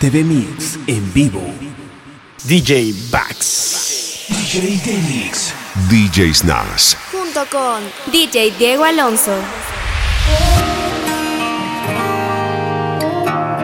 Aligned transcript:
TV 0.00 0.22
Mix 0.22 0.78
en 0.86 1.12
vivo. 1.12 1.42
DJ 2.44 2.94
Bax. 3.10 4.26
DJ 4.28 4.80
Denix. 4.84 5.52
DJ 5.90 6.32
Snaz. 6.32 6.96
Junto 7.10 7.44
con 7.50 7.82
DJ 8.12 8.52
Diego 8.56 8.84
Alonso. 8.84 9.32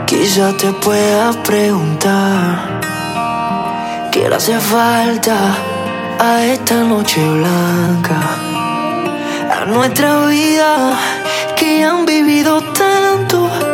Quizá 0.07 0.57
te 0.57 0.73
pueda 0.73 1.41
preguntar 1.45 2.81
qué 4.11 4.29
le 4.29 4.35
hace 4.35 4.59
falta 4.59 5.55
a 6.19 6.45
esta 6.47 6.83
noche 6.83 7.21
blanca, 7.21 8.21
a 9.53 9.65
nuestra 9.67 10.27
vida 10.27 10.99
que 11.57 11.85
han 11.85 12.05
vivido 12.05 12.61
tanto 12.73 13.74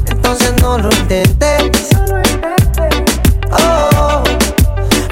no 0.71 0.77
lo 0.77 0.89
intentes. 0.89 1.89
Oh, 3.51 4.23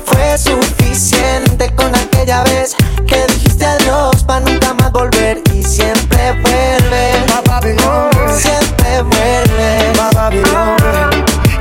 fue 0.05 0.37
suficiente 0.37 1.69
con 1.75 1.93
aquella 1.93 2.43
vez 2.43 2.75
que 3.05 3.25
dijiste 3.27 3.65
adiós 3.65 4.23
para 4.23 4.39
nunca 4.41 4.73
más 4.75 4.91
volver 4.93 5.41
y 5.53 5.61
siempre 5.63 6.31
vuelve. 6.41 7.25
Siempre 8.37 9.01
vuelve. 9.01 9.93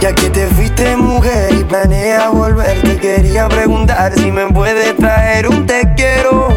Ya 0.01 0.15
que 0.15 0.31
te 0.31 0.47
fuiste 0.47 0.97
mujer 0.97 1.55
y 1.55 1.65
planea 1.65 2.29
volver, 2.29 2.81
te 2.83 2.99
quería 2.99 3.49
preguntar 3.49 4.12
si 4.15 4.31
me 4.31 4.47
puedes 4.47 4.97
traer 4.97 5.49
un 5.49 5.67
te 5.67 5.93
quiero, 5.97 6.49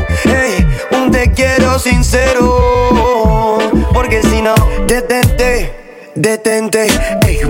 un 0.92 1.10
te 1.10 1.32
quiero 1.32 1.80
sincero, 1.80 3.58
porque 3.94 4.22
si 4.22 4.44
no 4.44 4.54
detente, 4.86 5.74
detente. 6.14 6.88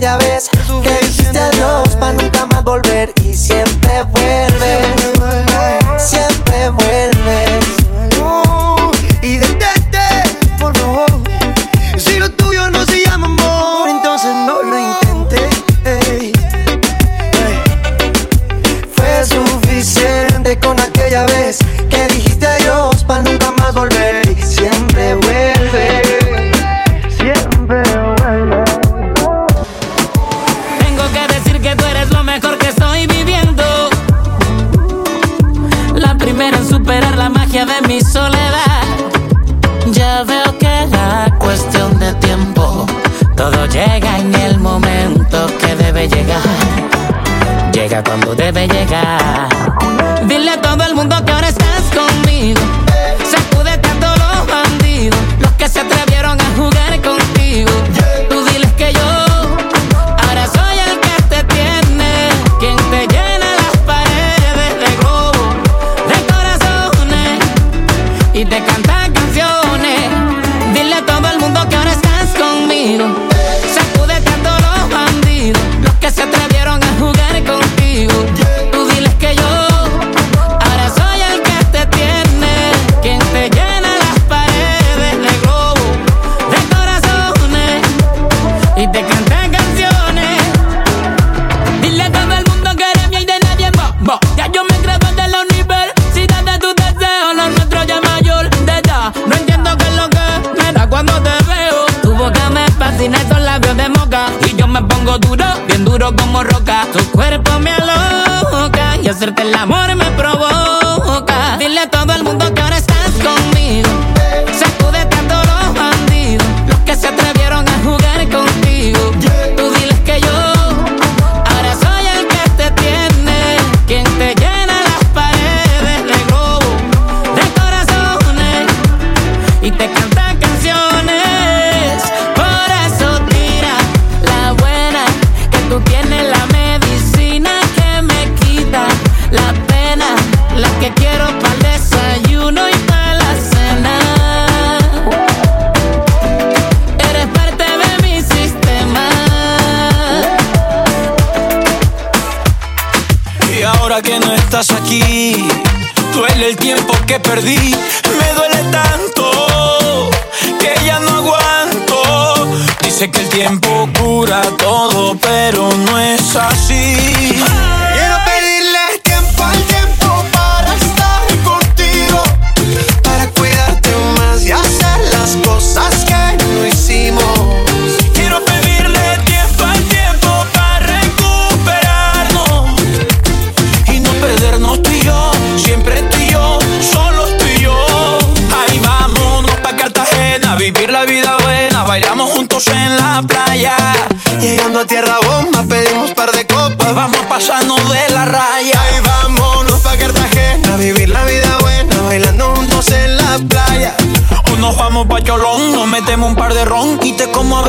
ya 0.00 0.16
ves 0.16 0.48
que 0.82 1.06
dijiste 1.06 1.38
adiós 1.38 1.94
para 1.96 2.14
nunca 2.14 2.46
más 2.46 2.64
volver 2.64 3.12
y 3.22 3.34
siempre 3.34 4.02
vuelve, 4.04 4.78
siempre 5.98 6.70
vuelve. 6.70 7.49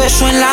beso 0.01 0.27
en 0.27 0.50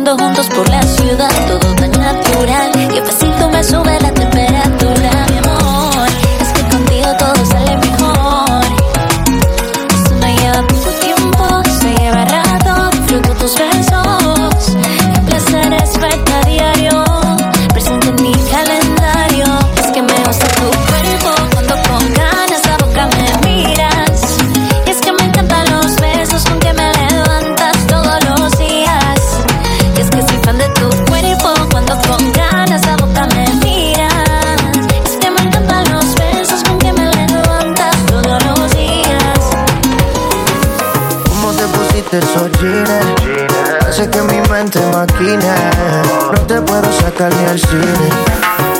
viviendo 0.00 0.16
juntos. 0.16 0.39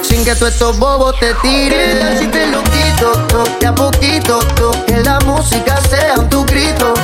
Sin 0.01 0.25
que 0.25 0.35
tú 0.35 0.47
estos 0.47 0.79
bobos 0.79 1.15
te 1.21 1.35
tiren, 1.43 2.19
si 2.19 2.27
te 2.29 2.47
lo 2.47 2.63
quito, 2.65 3.13
toque 3.29 3.67
a 3.67 3.75
poquito, 3.75 4.39
toque 4.57 5.03
la 5.05 5.19
música 5.27 5.79
sea 5.91 6.15
tu 6.31 6.47
grito. 6.47 6.95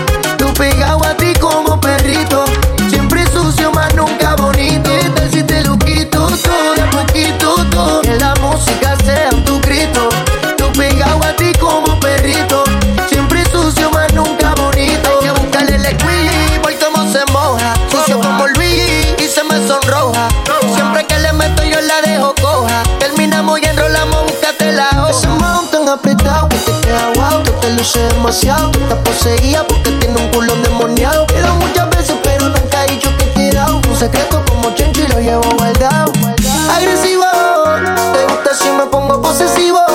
puse 27.87 28.01
demasiado. 28.09 28.71
Está 28.73 28.97
poseída 29.05 29.65
porque 29.67 29.91
tiene 29.93 30.21
un 30.21 30.29
culo 30.31 30.53
endemoniado. 30.53 31.27
He 31.35 31.65
muchas 31.65 31.89
veces, 31.91 32.17
pero 32.23 32.49
nunca 32.49 32.85
he 32.85 32.91
dicho 32.91 33.11
que 33.17 33.49
he 33.49 33.53
dado. 33.53 33.77
Un 33.77 33.97
secreto 33.97 34.45
como 34.49 34.75
chencho 34.75 35.03
y 35.03 35.09
lo 35.09 35.21
llevo 35.21 35.49
guardado. 35.57 36.13
Agresivo, 36.75 37.25
te 38.13 38.25
gusta 38.25 38.55
si 38.55 38.71
me 38.71 38.87
pongo 38.87 39.23
posesivo. 39.23 39.86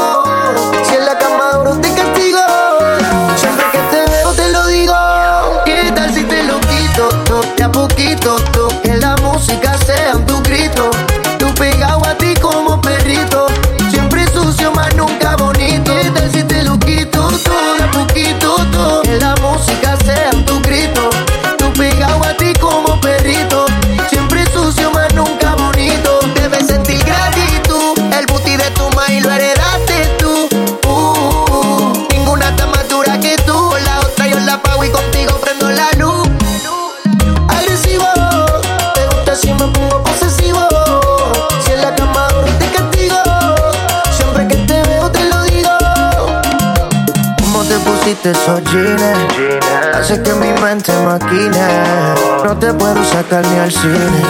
Hace 49.94 50.24
que 50.24 50.34
mi 50.34 50.54
mente 50.62 50.94
maquina. 51.04 52.16
No 52.46 52.58
te 52.58 52.74
puedo 52.74 53.04
sacar 53.04 53.46
ni 53.48 53.60
al 53.60 53.70
cine. 53.70 54.24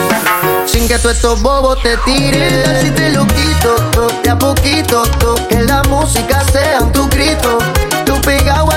Sin 0.66 0.88
que 0.88 0.98
todos 0.98 1.14
estos 1.14 1.40
bobos 1.42 1.80
te 1.80 1.96
tiren, 1.98 2.80
si 2.80 2.90
te 2.90 3.10
lo 3.10 3.24
quito, 3.24 3.76
to, 3.92 4.08
de 4.24 4.30
a 4.30 4.36
poquito, 4.36 5.04
to, 5.20 5.36
que 5.48 5.62
la 5.62 5.82
música 5.84 6.42
sea 6.50 6.80
tu 6.92 7.08
grito. 7.08 7.58
Tú 8.04 8.20
pegado 8.22 8.71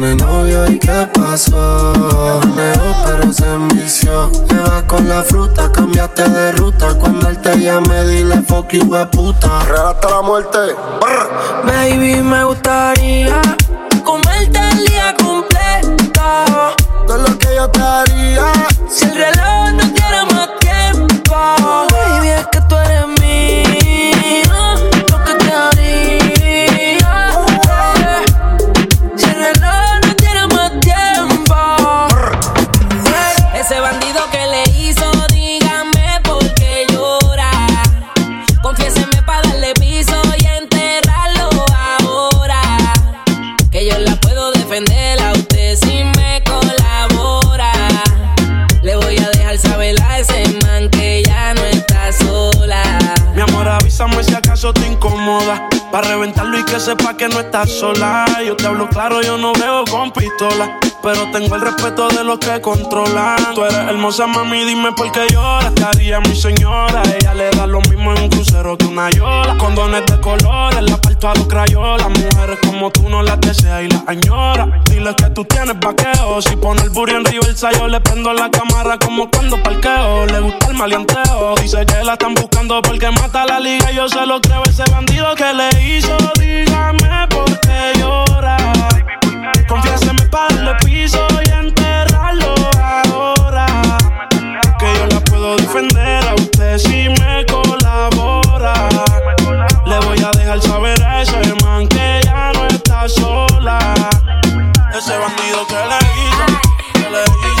Tiene 0.00 0.16
novio 0.16 0.66
y 0.66 0.78
qué 0.78 1.06
pasó. 1.12 1.92
Leo 2.56 2.96
pero 3.04 3.30
se 3.30 3.44
envició. 3.44 4.30
Te 4.48 4.56
vas 4.56 4.82
con 4.84 5.06
la 5.06 5.22
fruta, 5.22 5.70
cambiaste 5.70 6.26
de 6.26 6.52
ruta. 6.52 6.94
Cuando 6.98 7.28
él 7.28 7.36
te 7.42 7.60
llame, 7.60 8.04
dile 8.06 8.40
fuck 8.40 8.72
you, 8.72 8.88
puta. 9.12 9.62
Real 9.64 9.88
hasta 9.88 10.08
la 10.08 10.22
muerte. 10.22 10.58
Baby, 11.66 12.22
me 12.22 12.44
gustaría 12.44 13.42
que 56.80 56.86
sepa 56.86 57.14
que 57.14 57.28
no 57.28 57.40
estás 57.40 57.70
sola. 57.70 58.24
Yo 58.46 58.56
te 58.56 58.66
hablo 58.66 58.88
claro, 58.88 59.20
yo 59.20 59.36
no 59.36 59.52
veo 59.52 59.84
con 59.90 60.10
pistola. 60.10 60.78
Pero 61.02 61.30
tengo 61.30 61.54
el 61.54 61.60
respeto 61.62 62.08
de 62.08 62.24
los 62.24 62.38
que 62.38 62.60
controlan. 62.60 63.54
Tú 63.54 63.64
eres 63.64 63.76
hermosa, 63.76 64.26
mami, 64.26 64.64
dime 64.64 64.92
por 64.92 65.10
qué 65.12 65.26
lloras. 65.30 65.74
Te 65.74 65.84
haría 65.84 66.20
mi 66.20 66.34
señora. 66.34 67.02
Ella 67.18 67.34
le 67.34 67.50
da 67.50 67.66
lo 67.66 67.80
mismo 67.82 68.12
en 68.14 68.22
un 68.22 68.28
crucero 68.28 68.76
que 68.76 68.86
una 68.86 69.10
yola. 69.10 69.56
Condones 69.58 70.04
de 70.06 70.20
colores, 70.20 70.82
la 70.82 70.96
parto 70.96 71.28
a 71.28 71.34
los 71.34 71.46
crayolas. 71.46 72.08
Mujeres 72.08 72.58
como 72.66 72.90
tú 72.90 73.08
no 73.08 73.22
las 73.22 73.40
deseas 73.40 73.82
y 73.82 73.88
las 73.88 74.02
añoras. 74.06 74.68
Dile 74.90 75.14
que 75.16 75.30
tú 75.30 75.44
tienes 75.44 75.78
vaqueo. 75.80 76.42
Si 76.42 76.56
pone 76.56 76.82
el 76.82 76.90
burro 76.90 77.16
en 77.16 77.24
reversa, 77.24 77.72
yo 77.72 77.88
le 77.88 78.00
prendo 78.00 78.32
la 78.32 78.50
cámara 78.50 78.98
como 78.98 79.30
cuando 79.30 79.62
parqueo. 79.62 80.26
Le 80.26 80.40
gusta 80.40 80.66
el 80.68 80.74
maleanteo. 80.74 81.54
Dice 81.60 81.84
que 81.86 82.04
la 82.04 82.12
están 82.12 82.34
buscando 82.34 82.80
porque 82.82 83.10
mata 83.10 83.46
la 83.46 83.58
liga. 83.58 83.90
Yo 83.90 84.08
se 84.08 84.24
lo 84.26 84.40
creo, 84.40 84.62
ese 84.68 84.84
bandido 84.90 85.34
que 85.34 85.52
le 85.52 85.96
hizo. 85.96 86.16
Dice 86.38 86.69
Explícame 86.70 87.26
por 87.28 87.50
llora. 87.98 88.56
Confiésame 89.68 90.22
para 90.26 90.54
darle 90.54 90.74
piso 90.84 91.26
y 91.44 91.50
enterrarlo 91.50 92.54
ahora. 92.78 93.66
Que 94.78 94.94
yo 94.94 95.06
la 95.06 95.20
puedo 95.20 95.56
defender 95.56 96.26
a 96.28 96.34
usted 96.34 96.78
si 96.78 97.08
me 97.08 97.44
colabora. 97.46 98.88
Le 99.86 99.98
voy 100.06 100.22
a 100.22 100.30
dejar 100.30 100.60
saber 100.60 101.02
a 101.02 101.22
ese 101.22 101.54
man 101.62 101.88
que 101.88 102.20
ya 102.24 102.52
no 102.52 102.66
está 102.66 103.08
sola. 103.08 103.78
Ese 104.96 105.16
bandido 105.18 105.66
que 105.66 105.74
le 105.74 105.98
hizo, 106.20 106.46
que 106.94 107.10
le 107.10 107.22
hizo. 107.24 107.59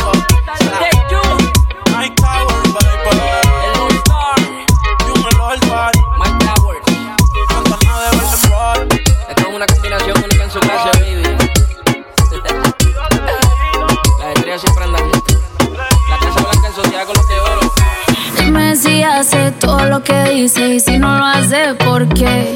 Si 18.90 19.02
hace 19.04 19.52
todo 19.52 19.84
lo 19.86 20.02
que 20.02 20.18
dice 20.30 20.74
y 20.74 20.80
si 20.80 20.98
no 20.98 21.16
lo 21.18 21.24
hace, 21.24 21.74
¿por 21.74 22.08
qué? 22.08 22.54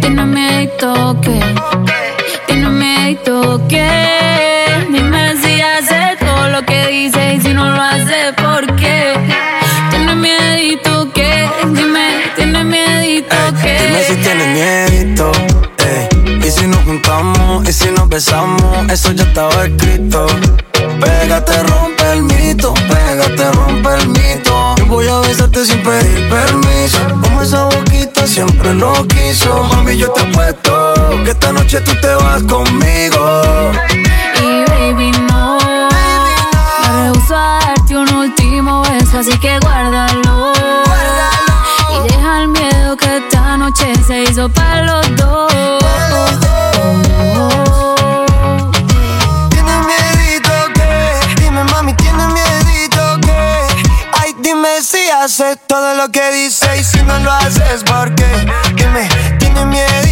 Tiene 0.00 0.24
miedo 0.24 1.20
que, 1.20 1.40
tiene 2.46 2.68
miedo 2.68 3.60
que. 3.68 3.88
Dime 4.90 5.34
si 5.42 5.60
hace 5.60 6.16
todo 6.20 6.48
lo 6.48 6.64
que 6.64 6.86
dice 6.88 7.34
y 7.34 7.40
si 7.40 7.52
no 7.52 7.64
lo 7.70 7.80
hace, 7.80 8.32
¿por 8.36 8.64
qué? 8.76 9.14
Tiene 9.90 10.14
miedo 10.14 11.12
que, 11.12 11.30
dime, 11.76 12.06
tiene 12.36 12.62
miedo 12.64 13.38
que. 13.60 13.74
Dime 13.82 14.00
si 14.08 14.14
tiene 14.16 14.44
miedo, 14.58 15.32
eh. 15.78 16.08
Y 16.46 16.50
si 16.50 16.66
nos 16.66 16.82
juntamos 16.84 17.68
y 17.68 17.72
si 17.72 17.90
nos 17.90 18.08
besamos, 18.08 18.90
eso 18.90 19.10
ya 19.12 19.24
estaba 19.24 19.64
escrito. 19.66 20.26
Pégate, 21.00 21.62
rompe 21.64 22.12
el 22.12 22.22
mito, 22.22 22.74
besarte 25.58 25.64
sin 25.64 25.82
pedir 25.82 26.28
permiso. 26.28 26.98
Como 27.22 27.42
esa 27.42 27.64
boquita 27.64 28.26
siempre 28.26 28.74
lo 28.74 28.92
quiso. 29.06 29.64
Mami, 29.64 29.96
yo 29.96 30.10
te 30.12 30.22
apuesto 30.22 30.94
que 31.24 31.30
esta 31.30 31.52
noche 31.52 31.80
tú 31.80 31.92
te 32.00 32.14
vas 32.14 32.42
conmigo. 32.44 33.72
Y 34.42 34.64
baby, 34.70 35.10
no. 35.28 35.58
Me 36.82 37.02
rehuso 37.02 37.36
a 37.36 37.60
darte 37.60 37.96
un 37.96 38.12
último 38.14 38.82
beso, 38.84 39.18
así 39.18 39.36
que 39.38 39.58
guárdalo. 39.60 40.52
Y 41.92 42.08
deja 42.08 42.42
el 42.42 42.48
miedo 42.48 42.96
que 42.96 43.18
esta 43.18 43.56
noche 43.56 43.92
se 44.06 44.24
hizo 44.24 44.48
para 44.48 44.82
los 44.82 45.16
dos. 45.16 45.48
Haces 55.22 55.58
todo 55.66 55.94
lo 55.94 56.10
que 56.10 56.30
dice 56.30 56.78
y 56.78 56.84
si 56.84 57.02
no 57.02 57.18
lo 57.20 57.30
haces, 57.32 57.82
¿por 57.84 58.14
qué? 58.14 58.46
Dime, 58.74 59.08
tiene 59.38 59.64
miedito 59.66 60.07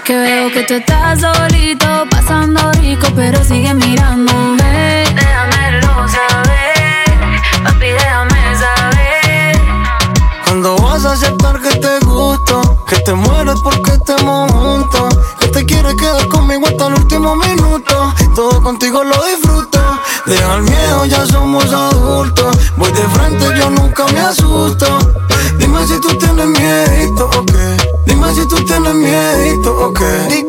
porque 0.00 0.16
veo 0.16 0.50
que 0.50 0.62
tú 0.62 0.74
estás 0.74 1.20
solito, 1.20 1.86
pasando 2.10 2.72
rico, 2.72 3.06
pero 3.14 3.44
sigue 3.44 3.74
mirándome. 3.74 5.04
Déjamelo 5.14 6.08
saber, 6.08 7.62
papi, 7.62 7.86
déjame 7.86 8.56
saber. 8.56 9.60
Cuando 10.46 10.78
vas 10.78 11.04
a 11.04 11.12
aceptar 11.12 11.60
que 11.60 11.76
te 11.76 11.98
gusto, 12.06 12.78
que 12.88 12.96
te 13.00 13.12
mueres 13.12 13.56
porque 13.62 13.92
estemos 13.92 14.50
juntos, 14.50 15.18
que 15.38 15.48
te 15.48 15.66
quieres 15.66 15.94
quedar 15.96 16.26
conmigo 16.28 16.66
hasta 16.66 16.86
el 16.86 16.94
último 16.94 17.36
minuto, 17.36 18.14
todo 18.34 18.62
contigo 18.62 19.04
lo 19.04 19.22
disfruto. 19.26 19.80
Deja 20.24 20.54
el 20.56 20.62
miedo, 20.62 21.04
ya 21.04 21.26
somos 21.26 21.70
adultos. 21.72 22.56
Voy 22.76 22.90
de 22.92 23.02
frente, 23.08 23.44
yo 23.58 23.68
nunca 23.68 24.06
me 24.06 24.20
asusto. 24.20 24.99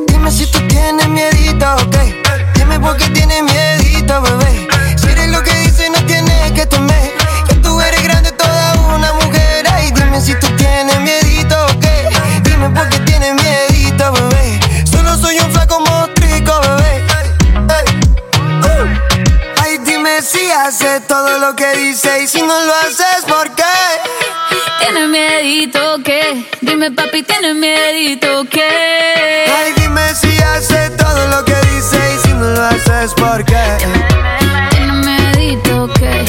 Dime 0.08 0.30
si 0.30 0.46
tú 0.48 0.60
tienes 0.68 1.08
miedito 1.08 1.66
o 1.76 1.90
qué. 1.90 2.22
Dime 2.56 2.80
por 2.80 2.98
qué 2.98 3.08
tienes 3.10 3.42
miedito, 3.44 4.22
bebé. 4.22 4.68
Si 4.98 5.08
eres 5.08 5.30
lo 5.30 5.42
que 5.42 5.54
dice, 5.56 5.90
no 5.90 6.06
tienes 6.06 6.52
que 6.52 6.66
temer. 6.66 7.14
Que 7.48 7.56
tú 7.56 7.80
eres 7.80 8.04
grande, 8.04 8.32
toda 8.34 8.74
una 8.94 9.14
mujer. 9.14 9.66
Ay, 9.72 9.92
dime 9.92 10.20
si 10.20 10.36
tú 10.36 10.48
tienes 10.58 11.00
miedito 11.00 11.56
o 11.66 11.80
qué. 11.80 12.10
Dime 12.44 12.70
por 12.72 12.90
qué 12.90 13.00
tienes 13.00 13.34
miedito, 13.42 14.12
bebé. 14.12 14.60
Solo 14.92 15.16
soy 15.18 15.40
un 15.40 15.50
flaco 15.52 15.80
mostrico, 15.80 16.60
bebé. 16.62 17.06
Ay, 19.62 19.78
dime 19.86 20.22
si 20.22 20.52
haces 20.52 21.08
todo 21.08 21.38
lo 21.40 21.56
que 21.56 21.74
dice 21.78 22.24
y 22.24 22.28
si 22.28 22.42
no 22.42 22.48
lo 22.66 22.74
haces, 22.76 23.24
¿por 23.28 23.50
qué? 23.56 23.64
Tienes 24.80 25.08
miedito 25.08 26.04
que, 26.04 26.21
dime 26.82 26.96
papi, 26.96 27.22
tienes 27.22 27.56
miedito 27.56 28.44
que. 28.50 28.64
Ay, 29.56 29.72
dime 29.78 30.02
si 30.16 30.36
haces 30.42 30.98
todo 30.98 31.28
lo 31.28 31.46
que 31.46 31.54
dice 31.54 31.98
y 32.16 32.28
si 32.28 32.34
no 32.34 32.50
lo 32.50 32.62
haces, 32.64 33.14
¿por 33.14 33.46
qué? 33.46 33.78
Tienes 34.72 35.06
miedito 35.06 35.88
que, 35.94 36.26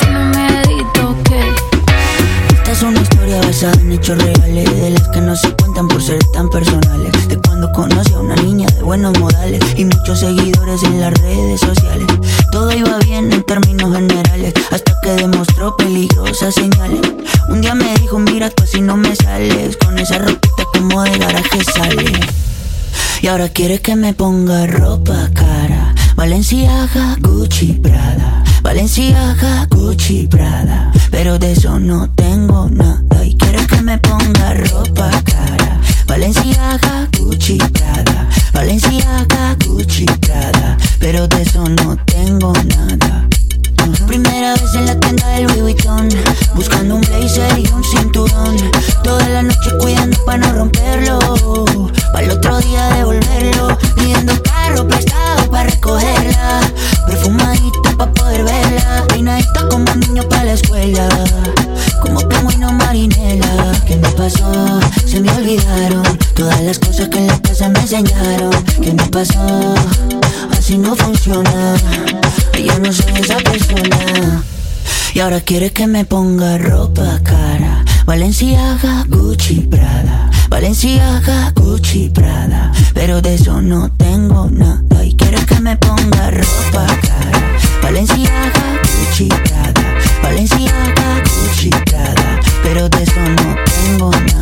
tienes 0.00 0.36
miedito 0.36 1.16
que. 1.24 1.54
Esta 2.56 2.72
es 2.72 2.82
una 2.82 3.00
historia 3.00 3.40
basada 3.40 3.80
en 3.80 3.92
hechos 3.92 4.18
reales 4.22 4.82
De 4.82 4.90
las 4.90 5.08
que 5.08 5.20
no 5.20 5.34
se 5.34 5.48
por 5.82 6.00
ser 6.00 6.22
tan 6.32 6.48
personales. 6.48 7.28
De 7.28 7.36
cuando 7.40 7.70
conocí 7.72 8.12
a 8.12 8.20
una 8.20 8.36
niña 8.36 8.66
de 8.76 8.82
buenos 8.82 9.18
modales 9.18 9.60
Y 9.76 9.84
muchos 9.84 10.20
seguidores 10.20 10.82
en 10.84 11.00
las 11.00 11.12
redes 11.14 11.60
sociales. 11.60 12.06
Todo 12.52 12.72
iba 12.72 12.96
bien 12.98 13.32
en 13.32 13.42
términos 13.42 13.92
generales 13.92 14.54
Hasta 14.70 14.92
que 15.02 15.10
demostró 15.16 15.76
peligrosas 15.76 16.54
señales. 16.54 17.00
Un 17.48 17.60
día 17.60 17.74
me 17.74 17.92
dijo, 17.94 18.18
mira 18.20 18.50
tú 18.50 18.62
así 18.62 18.80
no 18.80 18.96
me 18.96 19.16
sales 19.16 19.76
Con 19.76 19.98
esa 19.98 20.18
ropita 20.18 20.64
como 20.72 21.02
de 21.02 21.18
garaje 21.18 21.64
sale 21.64 22.20
y 23.22 23.26
ahora 23.28 23.48
quiere 23.48 23.80
que 23.80 23.96
me 23.96 24.12
ponga 24.12 24.66
ropa 24.66 25.30
cara. 25.32 25.94
Valenciaga, 26.14 27.16
Gucci, 27.20 27.72
Prada. 27.72 28.44
Valenciaga, 28.60 29.66
Gucci, 29.70 30.26
Prada. 30.26 30.92
Pero 31.10 31.38
de 31.38 31.52
eso 31.52 31.80
no 31.80 32.10
tengo 32.10 32.68
nada 32.68 33.13
me 33.84 33.98
ponga 33.98 34.54
ropa 34.54 35.10
cara. 35.24 35.80
Valenciaga, 36.06 37.06
Gucci, 37.18 37.58
Prada. 37.58 38.28
Valenciaga, 38.52 39.56
Gucci, 39.66 40.06
Prada. 40.20 40.76
Pero 40.98 41.28
de 41.28 41.42
eso 41.42 41.64
no 41.68 41.96
tengo 42.06 42.52
nada 42.52 43.28
Primera 44.06 44.54
vez 44.54 44.74
en 44.74 44.86
la 44.86 44.98
tienda 44.98 45.28
del 45.28 45.44
Louis 45.44 45.62
Vuitton 45.62 46.08
Buscando 46.54 46.94
un 46.94 47.00
blazer 47.02 47.58
y 47.58 47.66
un 47.68 47.84
cinturón. 47.84 48.56
Toda 49.02 49.28
la 49.28 49.42
noche 49.42 49.70
cuidando 49.78 50.16
para 50.24 50.38
no 50.38 50.52
romperlo 50.52 51.18
Para 52.12 52.24
el 52.24 52.30
otro 52.30 52.58
día 52.60 52.88
devolverlo. 52.94 53.76
Pidiendo 53.96 54.32
carro 54.42 54.88
prestado 54.88 55.50
para 55.50 55.64
recogerla 55.64 56.60
Perfumadita 57.06 57.96
para 57.98 58.12
poder 58.12 58.44
verla. 58.44 59.04
Peinadita 59.08 59.68
como 59.68 59.84
un 59.92 60.00
niño 60.00 60.22
para 60.30 60.44
la 60.44 60.52
escuela 60.54 61.08
Como 62.00 62.20
pingüino 62.28 62.72
marinela. 62.72 63.72
¿Qué 63.86 63.96
me 63.96 64.08
pasó? 64.10 64.80
Se 65.06 65.20
me 65.20 65.30
olvidaron 65.30 66.02
Todas 66.34 66.60
las 66.62 66.78
cosas 66.78 67.08
que 67.08 67.18
en 67.18 67.26
la 67.26 67.38
casa 67.40 67.68
me 67.68 67.80
enseñaron. 67.80 68.50
¿Qué 68.80 68.92
me 68.94 69.04
pasó? 69.08 69.74
Así 70.64 70.78
no 70.78 70.96
funciona. 70.96 71.74
Yo 72.58 72.78
no 72.78 72.90
soy 72.90 73.12
esa 73.20 73.36
persona 73.36 74.42
y 75.12 75.20
ahora 75.20 75.42
quiere 75.42 75.74
que 75.74 75.86
me 75.86 76.06
ponga 76.06 76.56
ropa 76.56 77.20
cara. 77.22 77.84
Valenciaga, 78.06 79.04
Gucci, 79.06 79.60
Prada. 79.60 80.30
Valenciaga, 80.48 81.52
Gucci, 81.54 82.08
Prada. 82.08 82.72
Pero 82.94 83.20
de 83.20 83.34
eso 83.34 83.60
no 83.60 83.90
tengo 83.92 84.48
nada. 84.50 85.04
Y 85.04 85.14
quiere 85.14 85.44
que 85.44 85.60
me 85.60 85.76
ponga 85.76 86.30
ropa 86.30 86.86
cara. 87.02 87.58
Valenciaga, 87.82 88.80
Gucci, 88.80 89.28
Prada. 89.28 89.98
Valenciaga, 90.22 91.22
Gucci, 91.24 91.68
Prada. 91.68 92.40
Pero 92.62 92.88
de 92.88 93.02
eso 93.02 93.20
no 93.20 93.54
tengo 93.66 94.10
nada 94.10 94.33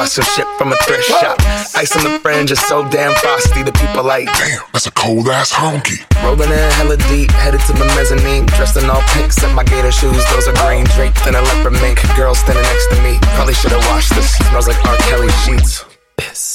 bought 0.00 0.08
some 0.08 0.24
shit 0.24 0.46
from 0.56 0.72
a 0.72 0.76
thrift 0.84 1.04
shop. 1.04 1.36
Ice 1.76 1.94
on 1.96 2.04
the 2.04 2.18
fringe 2.20 2.50
is 2.50 2.60
so 2.60 2.88
damn 2.88 3.14
frosty. 3.16 3.62
The 3.62 3.72
people 3.72 4.02
like, 4.02 4.26
damn, 4.40 4.62
that's 4.72 4.86
a 4.86 4.90
cold 4.92 5.28
ass 5.28 5.52
honky. 5.52 6.00
Rolling 6.24 6.48
in 6.48 6.70
hella 6.78 6.96
deep, 7.12 7.30
headed 7.32 7.60
to 7.68 7.72
the 7.74 7.84
mezzanine. 7.96 8.46
Dressed 8.56 8.76
in 8.78 8.88
all 8.88 9.02
pink, 9.12 9.30
set 9.32 9.54
my 9.54 9.64
gator 9.64 9.92
shoes. 9.92 10.24
Those 10.32 10.48
are 10.48 10.56
green 10.64 10.86
draped 10.96 11.26
in 11.26 11.34
a 11.34 11.42
leopard 11.42 11.74
mink. 11.84 12.00
Girl 12.16 12.34
standing 12.34 12.64
next 12.64 12.88
to 12.92 13.02
me. 13.02 13.18
Probably 13.36 13.52
should've 13.52 13.84
washed 13.92 14.14
this. 14.14 14.36
Smells 14.48 14.68
like 14.68 14.80
R. 14.86 14.96
Kelly 15.08 15.32
sheets. 15.44 15.84
Piss. 16.16 16.48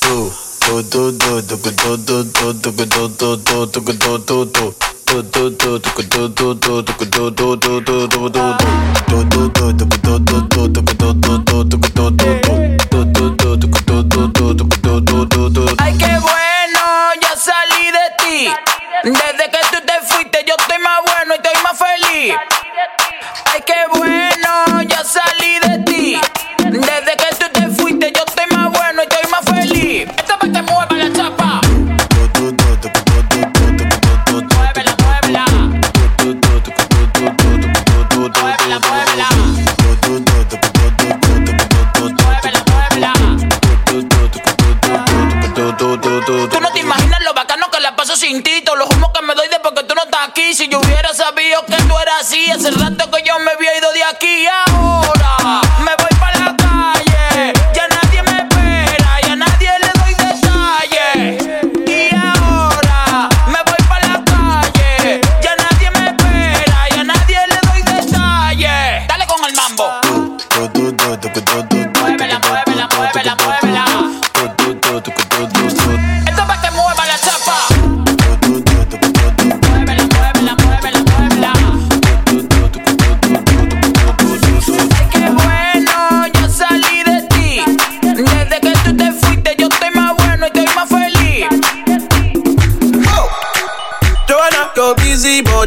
do 0.00 0.32
do 0.64 1.12
do 1.12 1.42
do 1.42 1.42
do 1.42 1.70
do 1.76 1.96
do 1.96 2.22
do 2.24 2.62
do 2.62 2.72
do 2.72 3.08
do 3.12 3.36
do 3.36 3.66
do 3.66 3.92
do 3.92 4.18
do 4.18 4.44
do 4.46 4.93
do 5.22 5.50
do 5.50 5.78
do 5.78 5.78
do 5.78 6.84
do 11.64 11.83
eras 52.04 52.20
así, 52.20 52.50
hace 52.50 52.70
rato 52.70 53.10
que 53.10 53.22
yo 53.26 53.38
me 53.38 53.50
había 53.50 53.78
ido 53.78 53.90
de 53.92 54.04
aquí. 54.04 54.46
Ahora 54.46 55.62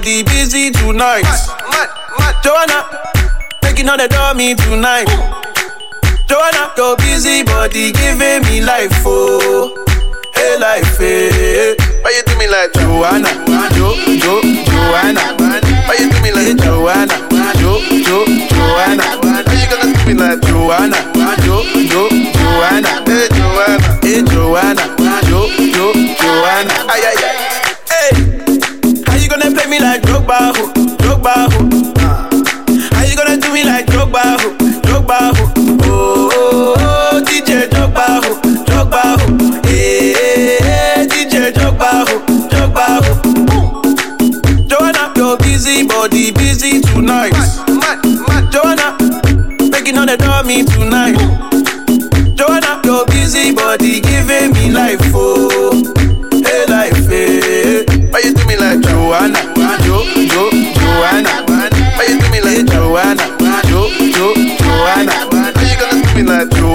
busy 0.07 0.23
body 0.23 0.23
busy 0.23 0.71
tonight. 0.71 1.27
Joanna, 2.41 2.87
making 3.63 3.89
all 3.89 3.97
the 3.97 4.07
dummy 4.07 4.55
tonight. 4.55 5.07
Joanna, 6.27 6.71
your 6.77 6.95
busy 6.97 7.43
body 7.43 7.91
giving 7.91 8.43
me 8.43 8.61
life, 8.61 8.91
oh, 9.05 9.75
hey 10.33 10.57
life, 10.59 10.97
hey. 10.97 11.75
Why 12.01 12.11
you 12.15 12.23
do 12.23 12.37
me 12.37 12.47
like 12.47 12.71
Joanna, 12.73 13.27
Jo, 13.75 13.95
Jo, 14.15 14.41
Joanna? 14.63 15.35
Why 15.39 15.95
you 15.99 16.09
do 16.09 16.21
me 16.21 16.31
like 16.31 16.57
Joanna, 16.57 17.15
Jo, 17.59 17.79
Jo, 18.07 18.23
Joanna? 18.47 19.03
Why 19.19 19.43
you 19.43 19.67
gonna 19.67 19.91
do 19.91 20.05
me 20.07 20.13
like 20.13 20.41
Joanna, 20.41 20.97
Jo, 21.43 21.63
Jo, 21.83 22.07
Joanna? 22.07 23.03
Hey 23.03 23.27
Joanna, 23.35 23.99
hey 24.01 24.23
Joanna, 24.23 24.83
Jo, 25.27 25.51
Jo, 25.75 25.91
Joanna? 26.15 26.86
Me 29.77 29.83
like 29.83 30.01
Drogba, 30.01 30.55
ho, 30.55 30.73
Drogba, 30.97 31.33
ho? 31.51 31.59
Uh. 31.97 32.95
How 32.95 33.03
you 33.03 33.15
gonna 33.15 33.37
do 33.37 33.53
me 33.53 33.63
like 33.63 33.85
Drogba, 33.85 34.39
ho, 34.39 34.49
Drogba, 34.81 35.35
ho? 35.35 35.53
Oh, 35.83 36.29
oh, 36.33 36.75
oh, 36.77 37.23
DJ 37.25 37.67
Drogba, 37.67 38.23
ho, 38.23 38.31
Drogba, 38.65 39.01
ho. 39.19 39.61
Hey, 39.67 40.13
hey, 40.13 40.57
hey, 40.61 41.07
DJ 41.07 41.51
Drogba, 41.51 42.07
ho, 42.07 42.15
Drogba, 42.49 42.85
ho. 43.03 43.11
Ooh. 43.53 44.67
Joanna, 44.67 45.13
your 45.15 45.37
busy 45.37 45.85
body 45.87 46.31
busy 46.31 46.81
tonight. 46.81 47.31
Mad, 47.69 48.03
mad, 48.27 48.51
Joanna, 48.51 48.97
making 49.71 49.97
all 49.97 50.05
the 50.05 50.17
dummy 50.17 50.63
tonight. 50.63 51.17
Joanna, 52.35 52.81
your 52.83 53.05
busy 53.07 53.53
body 53.53 54.01
giving 54.01 54.53
me 54.53 54.71
life, 54.71 54.99
oh, 55.13 55.26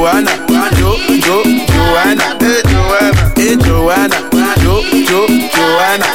Joanna, 0.03 0.33
Jo, 0.79 0.97
Jo, 1.23 1.45
Joanna? 1.45 2.37
Hey 2.41 2.61
Joanna, 2.67 3.33
hey 3.37 3.55
Joanna, 3.55 4.19
Jo, 4.59 4.83
Jo, 5.07 5.29
Joanna? 5.55 6.09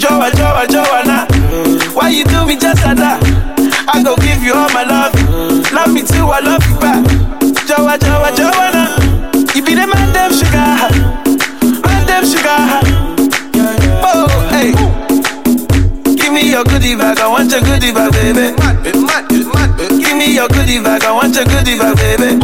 Joa, 0.00 0.28
Joa, 0.34 0.66
Joanna, 0.66 1.24
why 1.94 2.08
you 2.08 2.24
do 2.24 2.44
me 2.46 2.56
just 2.56 2.82
like 2.82 2.96
that? 2.96 3.22
I 3.86 4.02
go 4.02 4.16
give 4.16 4.42
you 4.42 4.54
all 4.54 4.68
my 4.70 4.82
love, 4.82 5.14
love 5.70 5.92
me 5.94 6.02
too, 6.02 6.26
I 6.26 6.40
love 6.40 6.66
you 6.66 6.74
back. 6.82 7.06
Joa, 7.62 7.96
Joa, 7.96 8.34
Joanna, 8.34 8.98
you 9.54 9.62
be 9.62 9.76
the 9.76 9.86
man, 9.86 10.10
them 10.12 10.34
sugar, 10.34 10.66
man, 11.78 12.06
them 12.10 12.26
sugar. 12.26 12.58
Oh, 14.02 14.26
hey. 14.50 14.74
Give 16.16 16.32
me 16.32 16.50
your 16.50 16.64
goodie 16.64 16.96
bag, 16.96 17.20
I 17.20 17.28
want 17.28 17.52
your 17.52 17.60
goodie 17.60 17.92
bag, 17.92 18.10
baby. 18.14 19.33
Me 20.24 20.36
your 20.36 20.48
goodie 20.48 20.80
bag, 20.80 21.04
I 21.04 21.12
want 21.12 21.36
your 21.36 21.44
goodie 21.44 21.76
bag, 21.76 22.00
baby. 22.00 22.40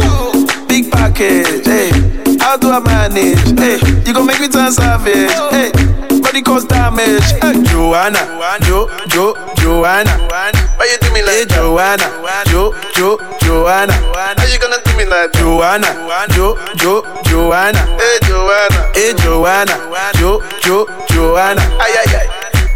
Big 0.68 0.92
package, 0.92 1.64
hey. 1.64 1.88
How 2.36 2.58
do 2.58 2.68
I 2.68 2.78
manage? 2.84 3.40
Hey, 3.56 3.80
you 4.04 4.12
gon' 4.12 4.26
make 4.26 4.38
me 4.38 4.48
turn 4.48 4.70
savage. 4.70 5.32
Hey, 5.48 5.72
body 6.20 6.42
cause 6.42 6.66
damage. 6.66 7.24
Hey, 7.40 7.56
Joanna, 7.72 8.20
Jo, 8.68 8.84
Jo, 9.08 9.32
Joanna. 9.56 10.12
Why 10.28 10.92
you 10.92 10.98
do 11.00 11.08
me 11.14 11.22
like 11.24 11.48
hey, 11.48 11.56
Joanna? 11.56 12.04
Jo, 12.52 12.76
Jo, 12.92 13.16
Joanna. 13.40 13.96
How 14.12 14.44
you 14.44 14.58
gonna 14.60 14.76
do 14.84 14.92
me 15.00 15.06
like 15.08 15.32
Joanna? 15.32 15.88
Jo, 16.36 16.60
Jo, 16.76 17.00
Joanna. 17.32 17.80
Hey, 17.96 18.18
Joanna. 18.28 18.92
Hey, 18.92 19.14
Joanna. 19.24 19.72
Jo, 20.20 20.44
Jo, 20.60 20.84
Joanna. 21.08 21.62
Ay, 21.80 21.96
ay, 21.96 22.12
ay. 22.12 22.26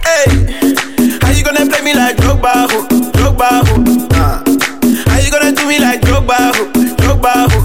Hey, 0.08 1.18
how 1.20 1.30
you 1.30 1.44
gonna 1.44 1.68
play 1.68 1.82
me 1.84 1.92
like 1.92 2.16
Drogba, 2.16 2.72
ho? 2.72 2.88
Drogba, 3.12 3.68
ho? 3.68 4.03
Gonna 5.35 5.51
do 5.51 5.66
me 5.66 5.81
like 5.81 6.01
Drogba, 6.01 6.55
ho? 6.55 6.64
Drogba, 6.94 7.51
ho? 7.51 7.63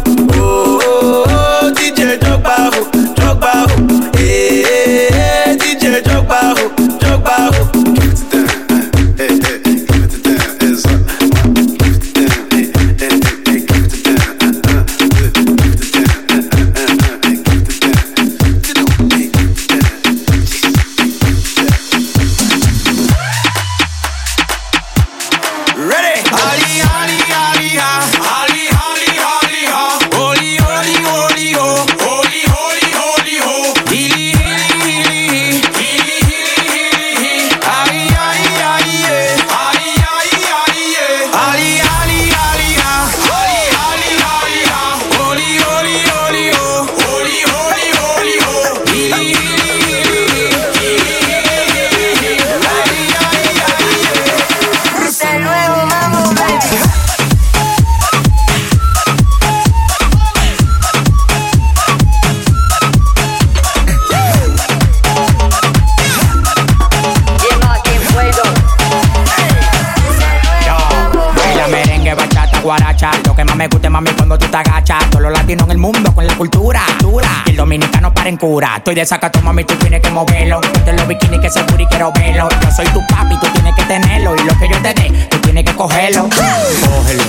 En 75.53 75.71
el 75.71 75.77
mundo 75.79 76.13
con 76.13 76.27
la 76.27 76.35
cultura. 76.35 76.83
Dura. 76.99 77.43
Y 77.47 77.51
el 77.51 77.55
dominicano 77.55 78.13
para 78.13 78.29
en 78.29 78.37
cura. 78.37 78.75
Estoy 78.77 78.93
de 78.93 79.05
sacato, 79.05 79.41
mami, 79.41 79.63
tú 79.63 79.73
tienes 79.75 79.99
que 80.01 80.09
moverlo. 80.11 80.61
Ponte 80.61 80.93
los 80.93 81.07
bikinis 81.07 81.39
que 81.39 81.49
se 81.49 81.61
y 81.61 81.85
quiero 81.87 82.11
verlo. 82.13 82.47
Yo 82.61 82.71
soy 82.71 82.85
tu 82.87 83.01
papi, 83.07 83.35
tú 83.39 83.47
tienes 83.53 83.73
que 83.75 83.83
tenerlo. 83.85 84.35
Y 84.35 84.43
lo 84.43 84.59
que 84.59 84.69
yo 84.69 84.79
te 84.81 84.93
dé, 84.93 85.27
tú 85.29 85.39
tienes 85.39 85.63
que 85.63 85.73
cogerlo. 85.73 86.29
Cógelo. 86.29 87.23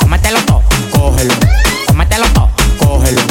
Cómetelo 0.00 0.40
todo. 0.42 0.62
Cógelo. 0.90 1.34
Cómetelo 1.86 2.26
todo. 2.34 2.50
Cógelo. 2.78 3.22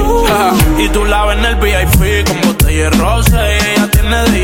Y 0.78 0.88
tú 0.88 1.04
la 1.04 1.26
ves 1.26 1.38
en 1.38 1.44
el 1.44 1.56
VIP 1.56 2.26
con 2.26 2.40
botella 2.40 2.90
rosa. 2.90 3.59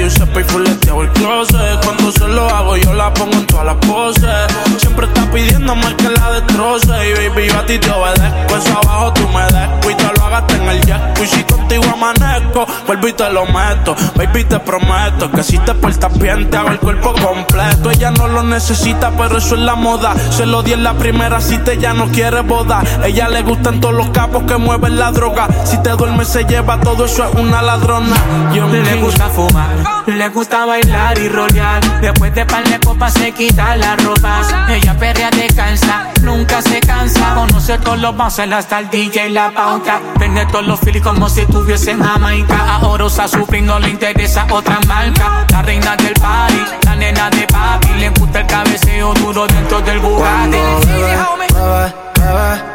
De 0.06 0.12
Giuseppe 0.12 0.40
y 0.40 0.44
fuleteado 0.44 1.02
el 1.02 1.10
closet. 1.10 1.84
Cuando 1.84 2.12
se 2.12 2.28
lo 2.28 2.48
hago, 2.48 2.76
yo 2.76 2.94
la 2.94 3.12
pongo 3.12 3.32
en 3.32 3.46
todas 3.48 3.66
las 3.66 3.74
poses. 3.74 4.46
Siempre 4.78 5.06
está 5.06 5.28
pidiéndome 5.32 5.96
que 5.96 6.08
la 6.10 6.30
destroce. 6.30 7.10
Y 7.10 7.28
baby, 7.28 7.48
yo 7.48 7.58
a 7.58 7.66
ti 7.66 7.76
te 7.76 7.90
obedezco. 7.90 8.56
Eso 8.56 8.78
abajo 8.84 9.12
tú 9.14 9.28
me 9.30 9.46
te 9.94 10.04
lo 10.04 10.24
hagas 10.24 10.44
en 10.54 10.68
el 10.68 10.80
jet. 10.82 11.18
Y 11.22 11.26
si 11.26 11.44
contigo 11.44 11.84
amanezco, 11.92 12.66
vuelvo 12.86 13.08
y 13.08 13.12
te 13.12 13.30
lo 13.30 13.46
meto. 13.46 13.94
Baby, 14.14 14.44
te 14.44 14.58
prometo 14.60 15.30
que 15.30 15.42
si 15.42 15.58
te 15.58 15.74
portas 15.74 16.18
bien, 16.18 16.50
te 16.50 16.56
hago 16.56 16.70
el 16.70 16.78
cuerpo 16.78 17.12
completo. 17.14 17.90
Ella 17.90 18.10
no 18.10 18.28
lo 18.28 18.42
necesita, 18.42 19.10
pero 19.16 19.38
eso 19.38 19.54
es 19.54 19.60
la 19.60 19.74
moda. 19.74 20.14
Se 20.30 20.46
lo 20.46 20.62
di 20.62 20.72
en 20.72 20.84
la 20.84 20.94
primera 20.94 21.40
cita, 21.40 21.72
ella 21.72 21.92
no 21.92 22.06
quiere 22.06 22.40
boda. 22.40 22.82
Ella 23.04 23.28
le 23.28 23.42
gustan 23.42 23.80
todos 23.80 23.94
los 23.94 24.10
capos 24.10 24.44
que 24.44 24.56
mueven 24.56 24.98
la 24.98 25.10
droga. 25.12 25.48
Si 25.64 25.80
te 25.82 25.90
duermes, 25.90 26.28
se 26.28 26.44
lleva 26.44 26.80
todo 26.80 27.04
eso, 27.04 27.24
es 27.24 27.34
una 27.34 27.62
ladrona. 27.62 28.16
Yo 28.52 28.66
Le 28.66 28.96
gusta 28.96 29.28
fumar, 29.28 30.04
le 30.06 30.28
gusta 30.28 30.64
bailar 30.64 31.18
y 31.18 31.28
rolear. 31.28 32.00
Después 32.00 32.34
de 32.34 32.44
par 32.44 32.64
de 32.64 32.78
copas 32.80 33.12
se 33.12 33.32
quita 33.32 33.76
la 33.76 33.96
ropa. 33.96 34.40
Ella 34.68 34.96
perrea 34.98 35.30
te 35.30 35.48
cansa, 35.48 36.08
nunca 36.22 36.62
se 36.62 36.80
cansa. 36.80 37.34
Conoce 37.34 37.78
todos 37.78 37.98
los 37.98 38.16
bouncers 38.16 38.52
hasta 38.52 38.78
el 38.80 38.90
DJ 38.90 39.28
y 39.28 39.32
la 39.32 39.50
pauta. 39.50 40.00
Vende 40.18 40.46
todos 40.46 40.66
los 40.66 40.80
filis 40.80 41.02
como 41.02 41.28
si 41.28 41.40
estuviese 41.40 41.92
en 41.92 42.02
Jamaica. 42.02 42.76
Ahora 42.76 43.04
usa 43.04 43.28
su 43.28 43.46
no 43.62 43.78
le 43.78 43.88
interesa 43.88 44.46
otra 44.50 44.78
marca. 44.86 45.46
La 45.50 45.62
reina 45.62 45.96
del 45.96 46.14
party, 46.14 46.60
la 46.84 46.96
nena 46.96 47.30
de 47.30 47.46
papi. 47.46 47.88
Le 47.98 48.10
gusta 48.10 48.40
el 48.40 48.46
cabeceo 48.46 49.14
duro 49.14 49.46
dentro 49.46 49.80
del 49.80 49.98
Bugatti. 49.98 50.56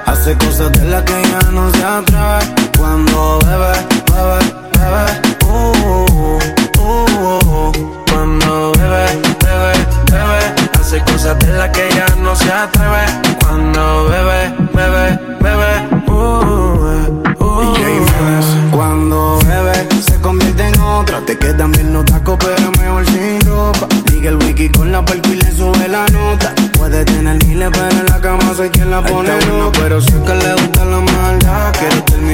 hace 0.06 0.38
cosas 0.38 0.72
de 0.74 0.86
las 0.86 1.04
que 1.04 1.22
ya 1.24 1.52
no 1.52 1.72
se 1.72 1.84
atreve. 1.84 2.72
Cuando 2.78 3.40
bebe, 3.46 3.74
bebe, 4.12 4.40
bebe, 4.74 5.31
hace 10.92 11.04
cosas 11.06 11.40
de 11.40 11.48
las 11.54 11.70
que 11.70 11.88
ya 11.96 12.06
no 12.18 12.36
se 12.36 12.52
atreve. 12.52 13.06
Cuando 13.40 14.10
bebe, 14.10 14.54
bebe, 14.74 15.20
bebe, 15.40 16.12
uh, 16.12 17.40
uh, 17.40 18.76
cuando 18.76 19.40
bebe 19.48 19.88
se 20.02 20.20
convierte 20.20 20.68
en 20.68 20.80
otra, 20.82 21.22
te 21.22 21.38
quedan 21.38 21.72
bien 21.72 21.94
los 21.94 22.04
tacos 22.04 22.38
pero 22.40 22.72
mejor 22.82 23.06
sin 23.06 23.40
ropa. 23.42 23.88
Liga 24.12 24.32
el 24.32 24.36
wiki 24.36 24.70
con 24.70 24.92
la 24.92 25.04
perco 25.06 25.30
y 25.30 25.36
le 25.36 25.52
sube 25.54 25.88
la 25.88 26.06
nota. 26.08 26.54
Puede 26.78 27.06
tener 27.06 27.42
miles 27.46 27.70
pero 27.72 27.90
en 27.90 28.06
la 28.08 28.20
cama 28.20 28.54
soy 28.54 28.70
quien 28.70 28.92
la 28.92 29.02
pone 29.02 29.32
no, 29.48 29.72
pero 29.72 30.02
sé 30.02 30.12
que 30.12 30.36
le 30.36 30.54
gusta 30.56 30.84
la. 30.84 31.11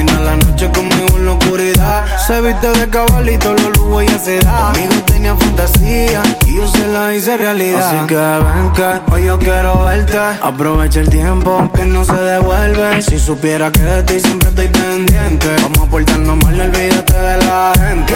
La 0.06 0.36
noche 0.36 0.70
conmigo 0.70 1.16
en 1.16 1.26
la 1.26 1.32
oscuridad. 1.32 2.04
Se 2.24 2.40
viste 2.40 2.68
de 2.68 2.88
cabalito, 2.88 3.52
los 3.52 3.76
lujos 3.78 4.02
ella 4.04 4.18
se 4.18 4.38
da. 4.38 4.70
Conmigo 4.72 5.02
tenía 5.06 5.34
fantasía 5.34 6.22
y 6.46 6.56
yo 6.56 6.68
se 6.68 6.86
la 6.86 7.14
hice 7.14 7.36
realidad. 7.36 7.88
Así 7.88 8.06
que 8.06 8.14
ven 8.14 8.72
que 8.74 9.12
hoy 9.12 9.24
yo 9.24 9.38
quiero 9.40 9.84
verte. 9.84 10.16
Aprovecha 10.40 11.00
el 11.00 11.10
tiempo 11.10 11.68
que 11.74 11.84
no 11.84 12.04
se 12.04 12.14
devuelve. 12.14 13.02
Si 13.02 13.18
supiera 13.18 13.72
que 13.72 13.80
de 13.80 14.02
ti 14.04 14.20
siempre 14.20 14.50
estoy 14.50 14.68
pendiente. 14.68 15.48
Vamos 15.62 15.80
a 15.80 15.90
portarnos 15.90 16.44
mal, 16.44 16.60
olvídate 16.60 17.18
de 17.18 17.36
la 17.38 17.72
gente. 17.76 18.14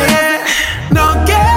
No 0.90 1.24
quiere 1.24 1.51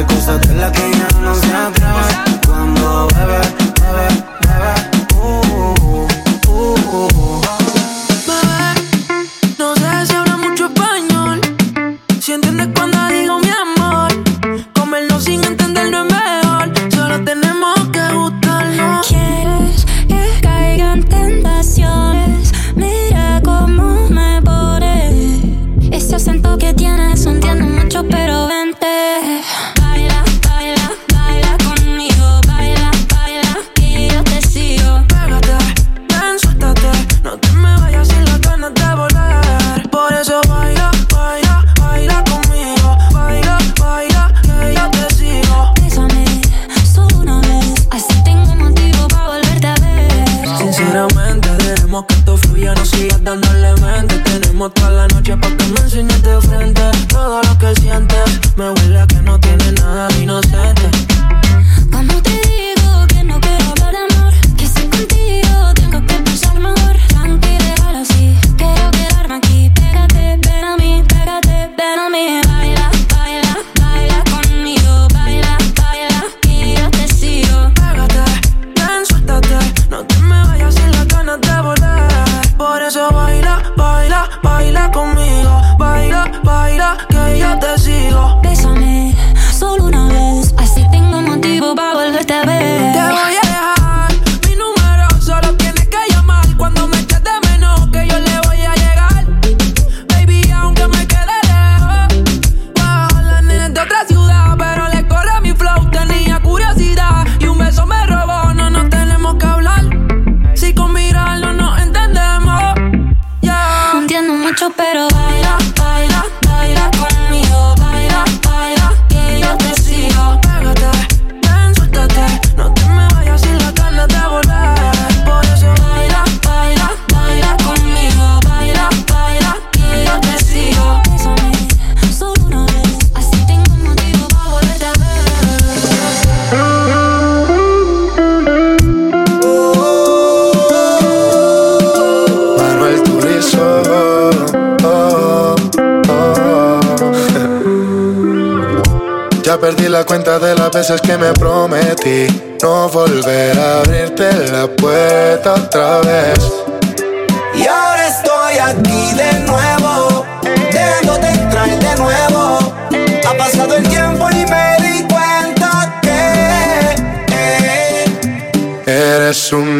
hace 0.00 0.14
cosas 0.14 0.48
de 0.48 0.54
las 0.54 0.72
que 0.72 0.99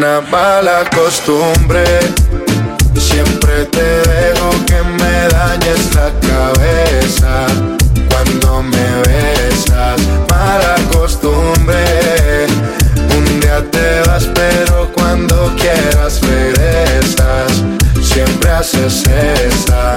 una 0.01 0.23
mala 0.23 0.89
costumbre. 0.97 1.85
Siempre 2.97 3.67
te 3.67 3.85
dejo 4.09 4.51
que 4.65 4.83
me 4.83 5.29
dañes 5.29 5.95
la 5.95 6.11
cabeza 6.27 7.47
cuando 8.09 8.63
me 8.63 8.89
besas. 9.03 10.01
Mala 10.31 10.77
costumbre. 10.91 12.47
Un 13.15 13.41
día 13.41 13.63
te 13.71 14.01
vas, 14.09 14.25
pero 14.35 14.91
cuando 14.95 15.55
quieras 15.57 16.19
regresas. 16.23 17.63
Siempre 18.01 18.51
haces 18.53 19.05
esa 19.05 19.97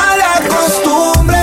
mala 0.00 0.32
costumbre. 0.48 1.39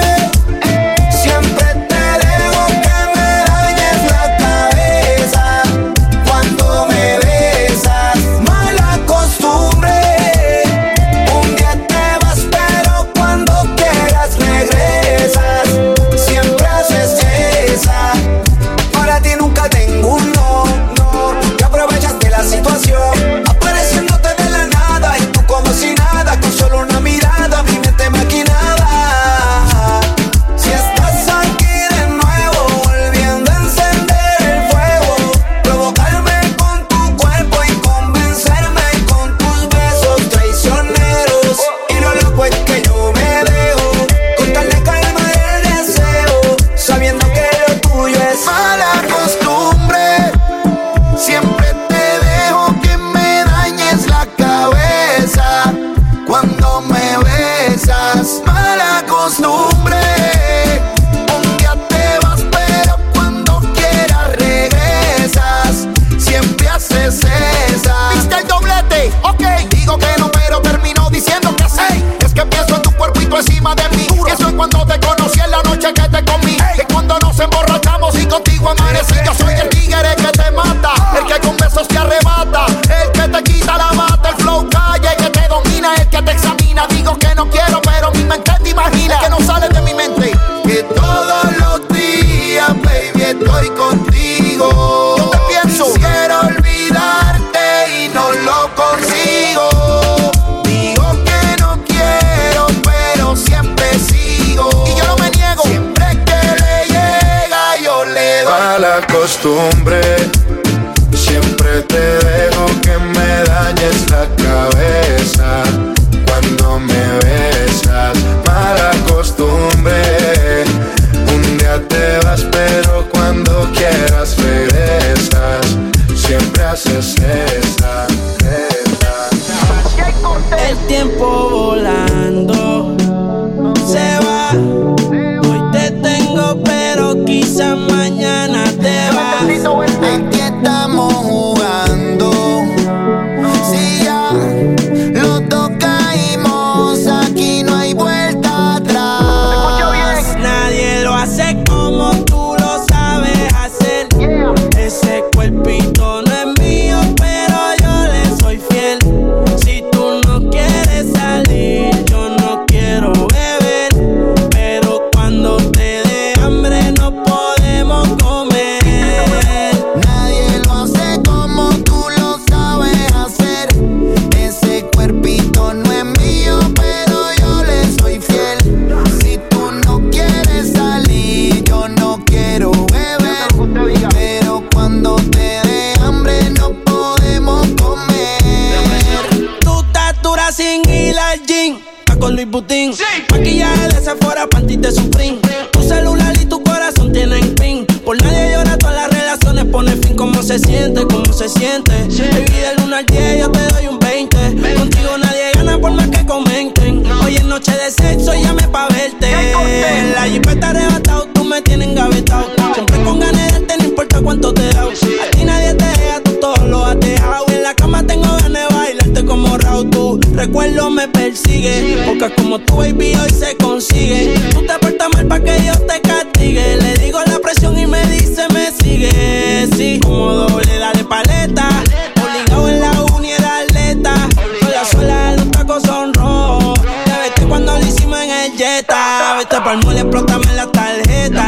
Te 239.49 239.61
palmo 239.61 239.93
y 239.93 239.97
explótame 239.97 240.53
la 240.55 240.67
tarjeta. 240.71 241.47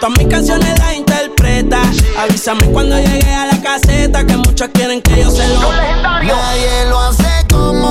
Todas 0.00 0.18
mis 0.18 0.26
canciones 0.28 0.78
las 0.78 0.94
interpreta. 0.94 1.80
Avísame 2.18 2.66
cuando 2.66 2.98
llegue 2.98 3.32
a 3.34 3.46
la 3.46 3.60
caseta 3.60 4.24
que 4.24 4.36
muchos 4.36 4.68
quieren 4.72 5.02
que 5.02 5.20
yo 5.20 5.30
se 5.30 5.46
lo. 5.48 5.72
Nadie 6.22 6.86
lo 6.88 6.98
hace 6.98 7.46
como 7.50 7.85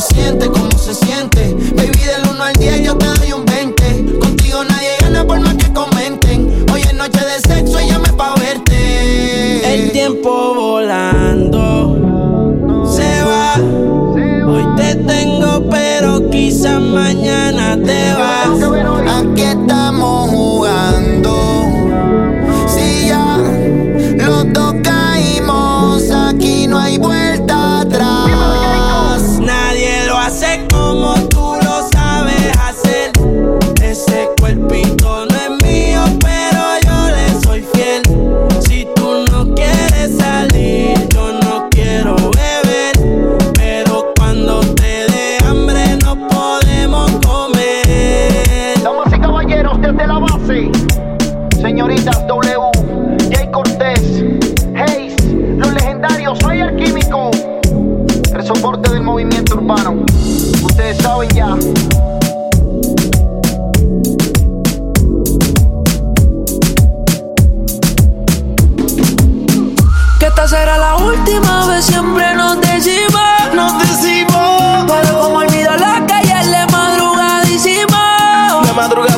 se 0.00 0.14
siente, 0.14 0.46
cómo 0.48 0.70
se 0.78 0.94
siente. 0.94 1.54
Baby, 1.76 1.98
del 2.04 2.22
1 2.32 2.42
al 2.42 2.54
10 2.54 2.82
yo 2.82 2.96
te 2.96 3.06
doy 3.06 3.32
un 3.32 3.44
20. 3.44 4.18
Contigo 4.18 4.64
nadie 4.64 4.96
gana 5.00 5.26
por 5.26 5.40
más 5.40 5.54
que 5.54 5.72
comenten. 5.72 6.64
Hoy 6.72 6.80
es 6.80 6.94
noche 6.94 7.20
de 7.20 7.40
sexo 7.40 7.80
y 7.80 7.88
llame 7.88 8.10
pa' 8.14 8.34
verte. 8.36 9.74
El 9.74 9.92
tiempo 9.92 10.54
volando 10.54 11.96
se 12.86 13.22
va. 13.24 13.56
Hoy 14.46 14.64
te 14.76 14.94
tengo, 14.96 15.68
pero 15.68 16.30
quizás 16.30 16.80
mañana 16.80 17.76
te 17.76 18.14
vas. 18.14 18.48
Aquí 19.06 19.42
está 19.42 19.79
del 59.00 59.06
movimiento 59.06 59.54
urbano. 59.54 60.04
Ustedes 60.62 60.98
saben 60.98 61.30
ya. 61.30 61.56
Que 70.18 70.26
esta 70.26 70.46
será 70.48 70.76
la 70.76 70.96
última 70.96 71.66
vez, 71.66 71.86
siempre 71.86 72.34
nos 72.34 72.60
decimos, 72.60 73.54
nos 73.54 73.78
decimos. 73.78 74.84
Pero 74.86 75.20
como 75.20 75.38
olvidar 75.38 75.80
la 75.80 76.06
calle, 76.06 76.50
la 76.50 76.66
madrugadísima. 76.66 78.62
La 78.66 78.72
madrugada 78.74 79.09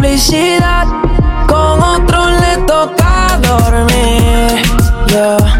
complicidad. 0.00 0.86
Con 1.46 1.82
otro 1.82 2.30
le 2.30 2.56
toca 2.66 3.38
dormir. 3.42 4.62
Pero 5.06 5.59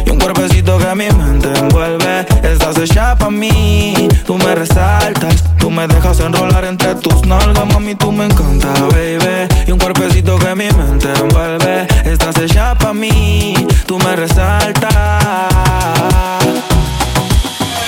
Cuerpecito 0.41 0.79
que 0.79 0.95
mi 0.95 1.07
mente 1.11 1.53
envuelve. 1.53 2.25
Estás 2.41 2.75
hecha 2.79 3.15
pa' 3.15 3.29
mí, 3.29 4.09
tú 4.25 4.39
me 4.39 4.55
resaltas. 4.55 5.43
Tú 5.59 5.69
me 5.69 5.87
dejas 5.87 6.19
enrolar 6.19 6.65
entre 6.65 6.95
tus 6.95 7.23
nalgas, 7.27 7.63
mami, 7.71 7.93
tú 7.93 8.11
me 8.11 8.25
encanta, 8.25 8.73
baby. 8.89 9.47
Y 9.67 9.71
un 9.71 9.77
cuerpecito 9.77 10.39
que 10.39 10.55
mi 10.55 10.67
mente 10.71 11.13
envuelve. 11.13 11.85
Estás 12.05 12.35
hecha 12.39 12.75
pa' 12.75 12.91
mí, 12.91 13.53
tú 13.85 13.99
me 13.99 14.15
resaltas. 14.15 14.91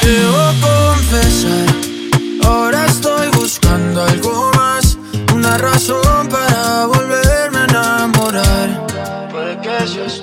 Debo 0.03 0.45
confesar, 0.61 1.75
ahora 2.45 2.85
estoy 2.85 3.29
buscando 3.29 4.03
algo 4.03 4.51
más, 4.53 4.99
una 5.33 5.57
razón 5.57 6.29
para 6.29 6.85
volverme 6.85 7.57
a 7.57 7.63
enamorar. 7.63 8.85
Porque 9.31 9.87
si 9.87 10.01
estoy 10.01 10.22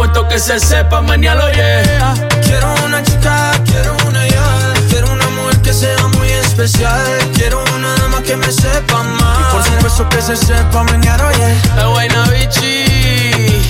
supuesto 0.00 0.28
que 0.28 0.38
se 0.38 0.58
sepa, 0.58 1.02
mañana 1.02 1.52
yeah. 1.52 2.14
Quiero 2.42 2.72
una 2.86 3.02
chica, 3.02 3.52
quiero 3.66 3.94
una 4.06 4.26
ya. 4.26 4.72
Quiero 4.88 5.12
una 5.12 5.28
mujer 5.28 5.60
que 5.60 5.74
sea 5.74 6.06
muy 6.16 6.30
especial. 6.30 7.02
Quiero 7.34 7.62
una 7.76 7.94
dama 7.96 8.22
que 8.22 8.34
me 8.34 8.50
sepa 8.50 9.02
mal. 9.02 9.36
Y 9.38 9.44
por 9.52 9.62
supuesto 9.62 10.08
que 10.08 10.22
se 10.22 10.36
sepa 10.36 10.84
mañana, 10.84 11.26
oye. 11.26 11.52
Es 11.52 11.94
vaina 11.94 12.24
bichi, 12.30 13.62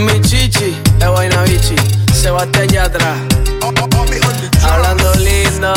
mi 0.00 0.20
chichi, 0.22 0.76
es 0.98 1.08
vaina 1.08 1.42
bichi. 1.42 1.76
Sebastián 2.12 2.68
Yatra, 2.68 3.14
hablando 4.62 5.14
lindo, 5.14 5.72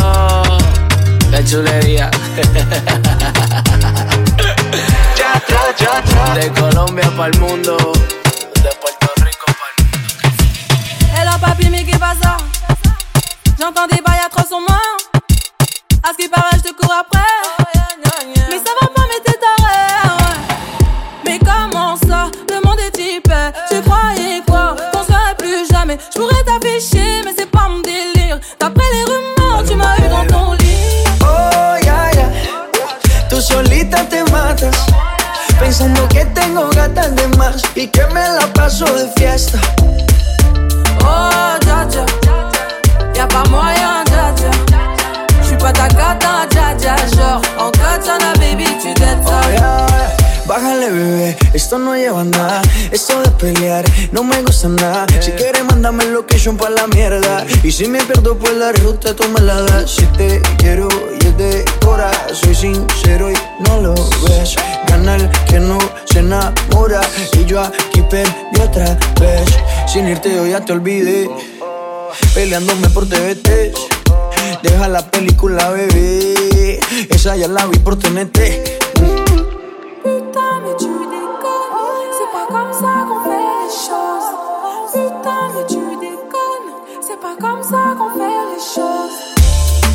la 1.29 1.45
chulería. 1.45 2.09
De 6.33 6.51
Colombia 6.51 7.11
para 7.15 7.31
el 7.31 7.39
mundo, 7.39 7.77
ça 12.21 12.37
J'entends 13.59 13.87
des 13.87 14.01
bails 14.01 14.19
à 14.25 14.29
300 14.29 14.61
morts. 14.61 14.97
À 16.03 16.11
ce 16.11 16.17
qui 16.17 16.29
paraît, 16.29 16.57
je 16.57 16.69
te 16.69 16.73
cours 16.73 16.93
après. 16.93 17.19
Mais 18.49 18.57
ça 18.57 18.71
va 18.81 18.87
pas, 18.87 19.01
mais 19.07 19.19
t'es 19.25 19.37
taré. 19.37 20.17
Mais 21.25 21.39
comment 21.39 21.95
ça 21.97 22.29
Le 22.49 22.65
monde 22.65 22.79
est 22.79 22.91
type. 22.91 23.31
Tu 23.69 23.81
croyais 23.81 24.41
quoi? 24.47 24.75
Qu'on 24.91 25.03
serait 25.03 25.35
plus 25.37 25.67
jamais. 25.71 25.97
Je 26.13 26.19
pourrais 26.19 26.43
t'afficher, 26.43 27.21
mais 27.25 27.33
c'est 27.37 27.49
pas 27.49 27.67
mon 27.69 27.79
délire. 27.81 28.39
D'après 28.59 28.85
les 28.93 29.03
rumeurs, 29.03 29.63
tu 29.67 29.75
m'as 29.75 29.97
eu 29.97 30.09
dans 30.09 30.27
ton 30.27 30.53
lit. 30.53 31.03
Oh, 31.21 31.75
ya, 31.83 32.11
ya. 32.13 32.29
Tú 33.29 33.41
solita 33.41 34.03
te 34.05 34.23
matas. 34.31 34.85
Pensando 35.59 36.07
que 36.09 36.23
tengo 36.25 36.69
gatas 36.69 37.15
de 37.15 37.27
más 37.37 37.61
y 37.75 37.87
que 37.87 38.05
me 38.13 38.21
la 38.21 38.47
paso 38.53 38.85
de 38.85 39.07
fiesta. 39.17 39.59
Oh, 41.03 41.57
dja. 41.61 42.05
Y'a 43.15 43.27
pas 43.27 43.49
moyen, 43.49 44.03
dja. 44.05 44.33
J'suis 45.43 45.57
pas 45.57 45.73
ta 45.73 45.87
gata, 45.87 46.45
dja 46.49 46.75
dja. 46.77 46.95
Genre, 47.15 47.41
en 47.59 47.71
katana, 47.71 48.33
baby, 48.39 48.65
tu 48.81 48.93
dettes 48.93 49.23
ça. 49.25 49.41
Oh, 49.43 49.51
ya. 49.53 49.87
Bájale, 50.47 50.89
bebé, 50.89 51.37
esto 51.53 51.77
no 51.77 51.93
lleva 51.93 52.23
nada. 52.23 52.61
Esto 52.91 53.21
de 53.21 53.29
pelear 53.31 53.83
no 54.13 54.23
me 54.23 54.41
gusta 54.43 54.69
nada. 54.69 55.05
Si 55.19 55.31
quieres, 55.31 55.65
mándame 55.65 56.05
el 56.05 56.13
location 56.13 56.55
pa' 56.55 56.69
la 56.69 56.87
mierda. 56.87 57.45
Y 57.63 57.71
si 57.71 57.85
me 57.87 57.99
pierdo 57.99 58.37
por 58.37 58.53
la 58.53 58.71
ruta, 58.71 59.13
tú 59.13 59.27
me 59.27 59.41
la 59.41 59.61
das. 59.63 59.91
Si 59.91 60.05
te 60.17 60.41
quiero 60.57 60.87
y 61.19 61.25
es 61.27 61.37
de 61.37 61.65
cora, 61.83 62.09
soy 62.31 62.55
sincero 62.55 63.29
y 63.29 63.35
no 63.67 63.81
lo 63.81 63.93
ves. 63.93 64.55
Gana 64.87 65.15
el 65.15 65.29
que 65.49 65.59
no 65.59 65.77
se 66.17 66.19
enamora. 66.19 67.01
Y 67.33 67.45
yo 67.45 67.61
aquí 67.61 68.01
perdí 68.09 68.61
otra 68.61 68.97
vez. 69.19 69.45
Sin 69.85 70.07
irte, 70.07 70.33
yo 70.33 70.45
ya 70.47 70.59
te 70.63 70.73
olvidé. 70.73 71.29
Peleándome 72.33 72.89
por 72.89 73.07
TVT. 73.07 73.73
Deja 74.63 74.87
la 74.87 75.03
película, 75.09 75.69
bebé. 75.69 76.79
Esa 77.09 77.35
ya 77.35 77.47
la 77.47 77.65
vi 77.67 77.77
por 77.79 77.97
TNT. 77.97 78.39
Putain, 80.03 80.53
mais 80.63 80.75
tu 80.77 80.91
déconnes. 81.15 82.11
C'est 82.17 82.31
pas 82.35 82.47
comme 82.49 82.73
ça 82.81 82.91
qu'on 83.07 83.19
fait 83.25 83.45
les 83.61 83.71
choses. 83.85 84.29
Putain, 84.93 85.41
mais 85.53 85.65
tu 85.67 85.81
déconnes. 86.05 86.69
C'est 87.01 87.19
pas 87.25 87.35
comme 87.39 87.63
ça 87.63 87.81
qu'on 87.97 88.09
fait 88.17 88.39
les 88.51 88.63
choses. 88.75 89.17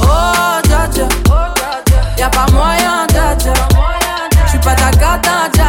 Oh, 0.00 0.60
dja 0.68 0.82
dja. 0.94 1.06
Y'a 2.18 2.28
pas 2.28 2.46
moyen, 2.52 3.06
dja 3.08 3.34
dja. 3.36 3.54
J'suis 4.46 4.60
pas 4.60 4.74
ta 4.74 4.90
gata, 4.90 5.21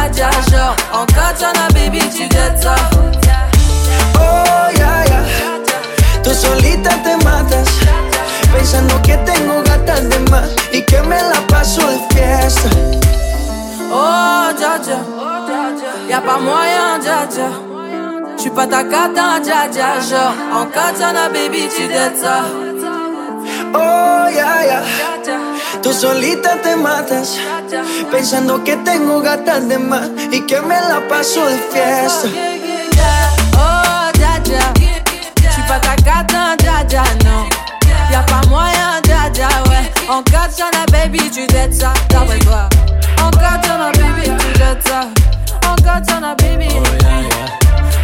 dja. 0.08 0.30
Genre, 0.50 1.06
katana, 1.06 1.68
baby, 1.74 2.00
tu 2.10 2.28
dettes 2.28 2.62
ça. 2.62 2.74
Oh, 4.16 4.70
ya, 4.78 5.04
ya. 5.10 5.20
Tú 6.22 6.30
solita 6.34 6.90
te 7.02 7.16
matas. 7.24 7.68
Pensando 8.52 9.00
que 9.02 9.16
tengo 9.18 9.62
gatas 9.64 10.08
de 10.08 10.18
más 10.30 10.48
y 10.72 10.82
que 10.82 11.00
me 11.02 11.20
la 11.20 11.40
paso 11.48 11.82
de 11.86 11.98
fiesta. 12.14 12.68
Oh, 13.92 14.52
dja. 14.58 14.78
Y'a 16.08 16.20
pas 16.20 16.38
moyen, 16.38 16.98
dja. 17.02 17.26
J'suis 18.36 18.50
pas 18.50 18.66
ta 18.66 18.82
gata, 18.82 19.40
dja 19.42 19.68
dja. 19.68 20.00
Genre, 20.00 20.34
en 20.52 20.66
katana, 20.66 21.28
baby, 21.28 21.68
tu 21.74 21.86
dettes 21.88 22.18
ça. 22.22 22.73
Oh, 23.74 24.28
ya, 24.30 24.64
ya. 24.64 24.82
Tú 25.82 25.92
solita 25.92 26.56
te 26.62 26.76
matas. 26.76 27.36
Pensando 28.10 28.62
que 28.62 28.76
tengo 28.76 29.20
gatas 29.20 29.68
de 29.68 29.78
más 29.78 30.08
y 30.30 30.40
que 30.42 30.60
me 30.60 30.80
la 30.80 31.00
paso 31.08 31.44
de 31.46 31.58
fiesta. 31.72 32.28
Oh, 33.56 34.10
dja 34.14 34.38
dja. 34.44 34.72
J'suis 35.50 35.62
pas 35.68 35.80
ta 35.80 35.96
gata, 35.96 36.56
dja 36.56 36.84
dja, 36.84 37.02
non. 37.24 37.48
Y'a 38.10 38.22
pas 38.26 38.46
moyen, 38.48 39.00
dja 39.02 39.28
dja, 39.32 39.48
ouais. 39.68 39.90
En 40.08 40.22
katana, 40.22 40.84
baby, 40.92 41.30
tu 41.30 41.46
dettes 41.46 41.74
ça. 41.74 41.92
D'après 42.08 42.38
toi. 42.38 42.68
En 43.20 43.30
katana, 43.30 43.90
baby, 43.92 44.30
tu 44.38 44.58
dettes 44.58 44.86
ça. 44.86 45.08
En 45.68 45.76
katana, 45.76 46.34
baby. 46.36 46.68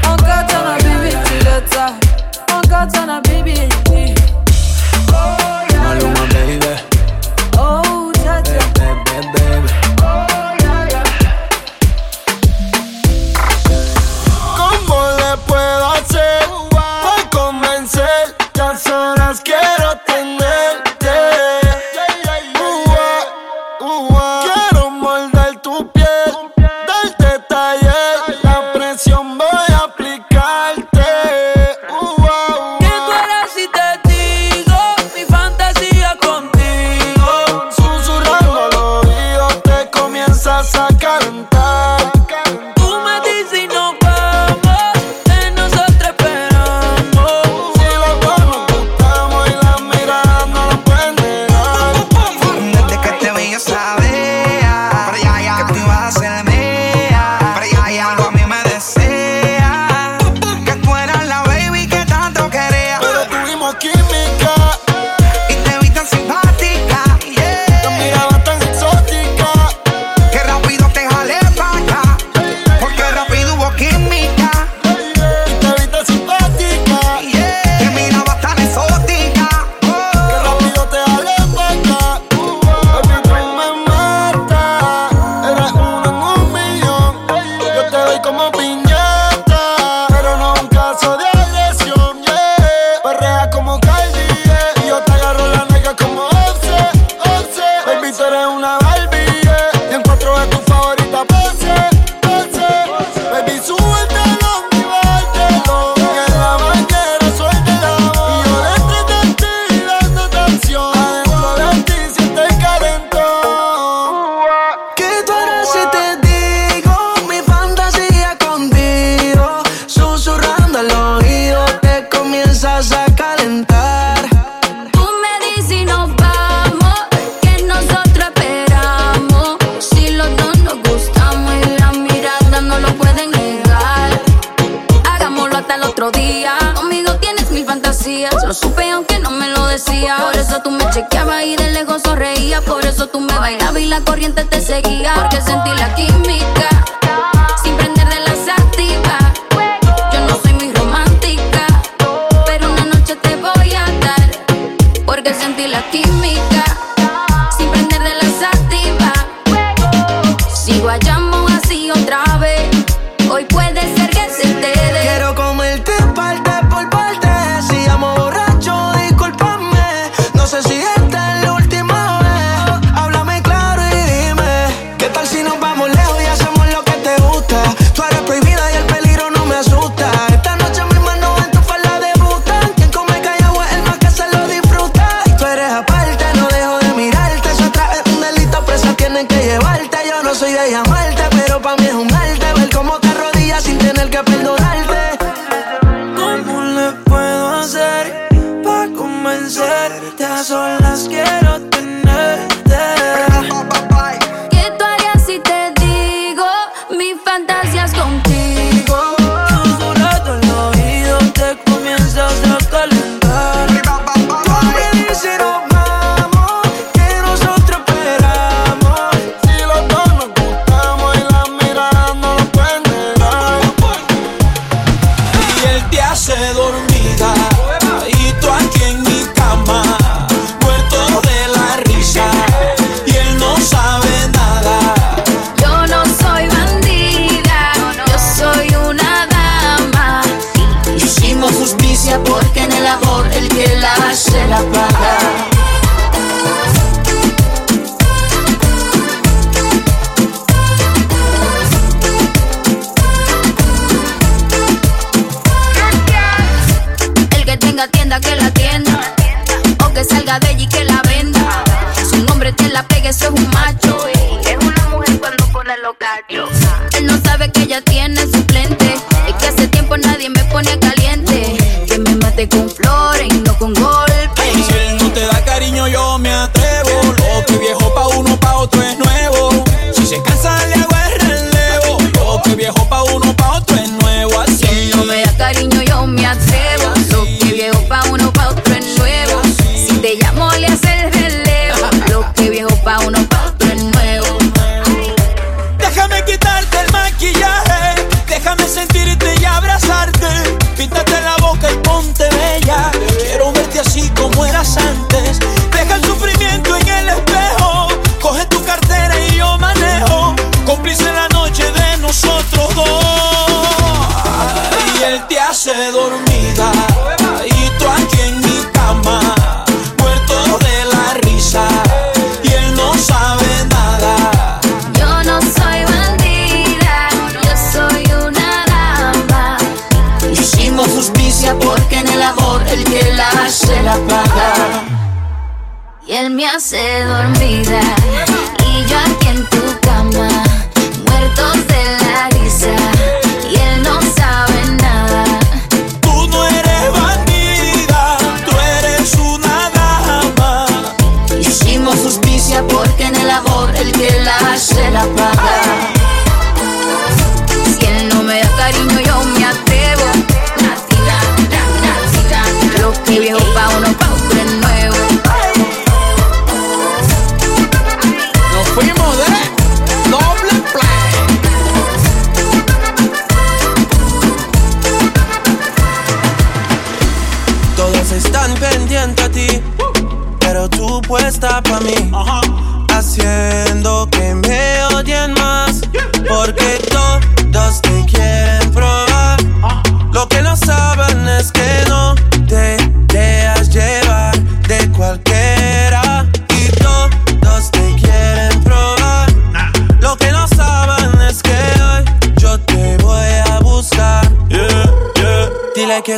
En 0.04 0.16
katana, 0.16 0.76
baby, 0.82 1.14
tu 1.26 1.44
dettes 1.44 1.72
ça. 1.72 1.86
En 2.52 2.60
katana, 2.62 3.20
baby. 3.22 3.68
Maluma, 6.00 6.26
baby. 6.32 6.74
Oh, 7.58 8.10
dja 8.14 8.40
dja. 8.42 8.60
Baby, 8.78 9.28
baby. 9.34 9.68
¿Cómo 14.56 14.98
le 15.18 15.36
puedo 15.46 15.86
hacer 15.90 16.48
para 16.70 17.30
convencer? 17.30 18.34
A 18.62 18.76
solas 18.78 19.40
quiero 19.42 19.96
tenerte. 20.06 21.16
Ua, 22.60 23.10
ua. 23.80 24.42
Quiero 24.44 24.90
morder 24.90 25.56
tu 25.60 25.90
piel, 25.92 26.32
darte 26.86 27.38
taller. 27.48 27.89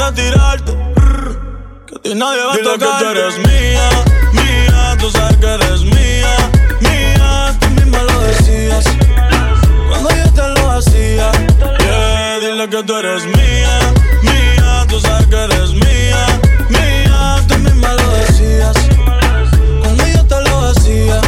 a 0.00 0.12
tirarte. 0.12 0.72
Que 1.86 1.94
a 1.96 2.02
ti 2.02 2.14
nadie 2.14 2.42
va 2.44 2.56
Dile 2.56 2.70
a 2.70 2.78
tocar. 2.78 2.98
que 2.98 3.04
tú 3.04 3.10
eres 3.10 3.38
mía, 3.38 3.88
mía, 4.32 4.96
tú 4.98 5.10
sabes 5.10 5.36
que 5.38 5.46
eres 5.46 5.82
mía, 5.82 6.36
mía. 6.80 7.56
Tú 7.60 7.68
misma 7.70 8.02
lo 8.02 8.20
decías 8.20 8.84
cuando 9.88 10.10
yo 10.10 10.32
te 10.32 10.48
lo 10.60 10.70
hacía. 10.72 11.30
Yeah, 11.78 12.38
dile 12.40 12.68
que 12.68 12.82
tú 12.82 12.96
eres 12.96 13.24
mía, 13.24 13.78
mía, 14.22 14.86
tú 14.88 15.00
sabes 15.00 15.26
que 15.28 15.36
eres 15.36 15.72
mía, 15.72 16.26
mía. 16.68 17.44
Tú 17.48 17.58
misma 17.58 17.92
lo 17.94 18.10
decías 18.10 18.76
cuando 19.82 20.06
yo 20.06 20.26
te 20.26 20.40
lo 20.42 20.58
hacía. 20.66 21.20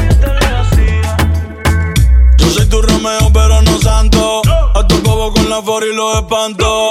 Yo 2.39 2.51
soy 2.51 2.67
tu 2.67 2.83
Romeo, 2.83 3.31
pero 3.33 3.63
no 3.63 3.81
santo. 3.81 4.43
A 4.75 4.87
tu 4.87 5.01
bobo 5.03 5.33
con 5.33 5.49
la 5.49 5.63
for 5.63 5.85
y 5.85 5.95
lo 5.95 6.19
espanto 6.19 6.89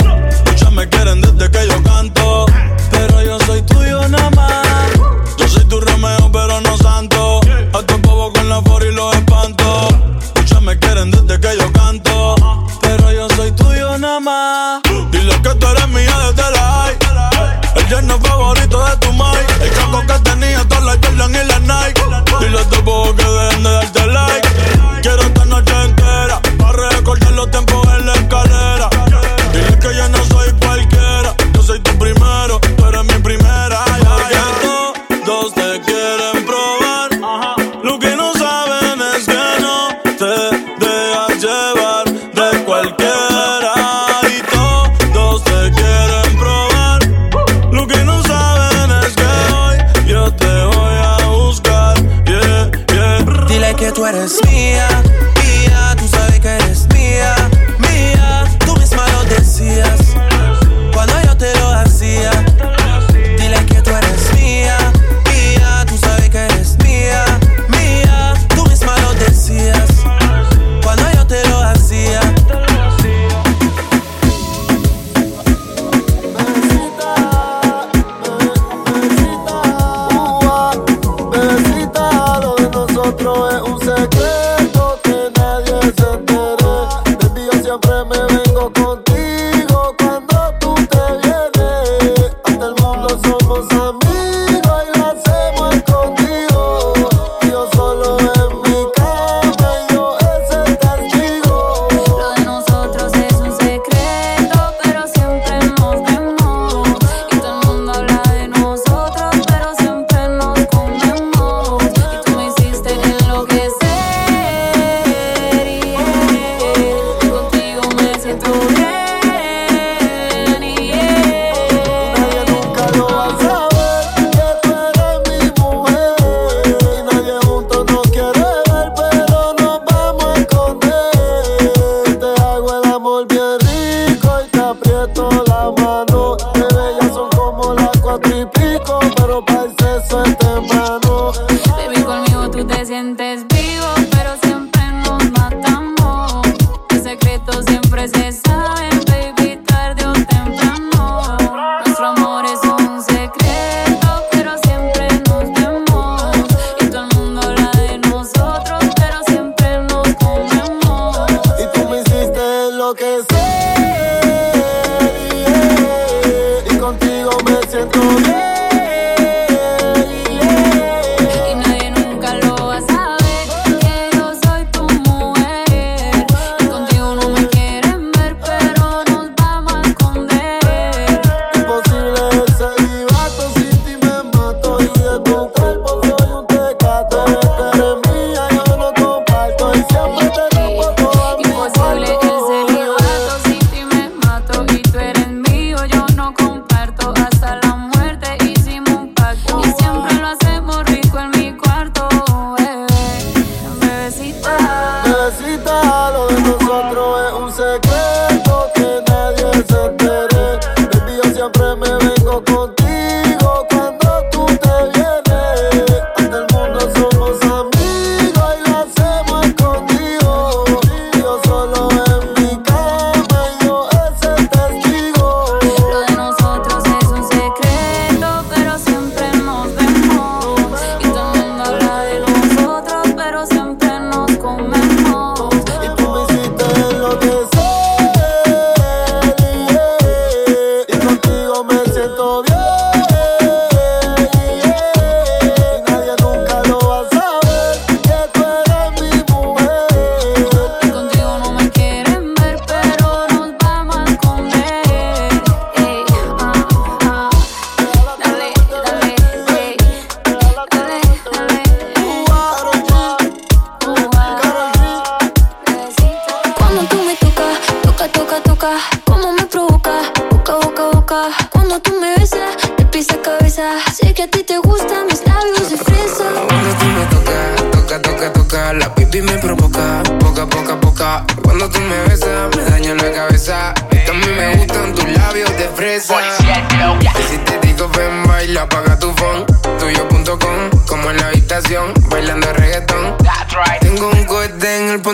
me 0.77 0.87
quieren 0.89 1.19
desde 1.21 1.49
que 1.49 1.67
yo 1.67 1.81
canto. 1.81 2.45
Pero 2.91 3.23
yo 3.23 3.39
soy 3.47 3.63
tuyo 3.63 4.07
nada 4.07 4.29
más. 4.29 4.67
Yo 5.37 5.47
soy 5.47 5.65
tu 5.65 5.81
Romeo, 5.81 6.31
pero 6.31 6.61
no 6.61 6.77
santo. 6.77 7.41
Hasta 7.73 7.95
un 7.95 8.01
bobo 8.03 8.31
con 8.31 8.47
la 8.47 8.61
for 8.61 8.83
y 8.83 8.93
los 8.93 9.15
espanto. 9.15 9.89
Muchas 10.35 10.61
me 10.61 10.77
quieren 10.77 11.09
desde 11.09 11.39
que 11.39 11.57
yo 11.57 11.71
canto. 11.73 12.35
Pero 12.81 13.11
yo 13.11 13.27
soy 13.35 13.51
tuyo 13.53 13.97
nada 13.97 14.19
más. 14.19 14.81
Dile 15.11 15.41
que 15.41 15.55
tú 15.55 15.67
eres 15.67 15.87
mía 15.89 16.15
desde 16.27 16.51
la 16.51 16.61
high. 16.61 16.97
El 17.75 17.87
yerno 17.89 18.19
favorito 18.19 18.85
de 18.85 18.97
tu 18.97 19.11
mai. 19.13 19.45
El 19.61 19.71
caco 19.71 20.01
que 20.05 20.26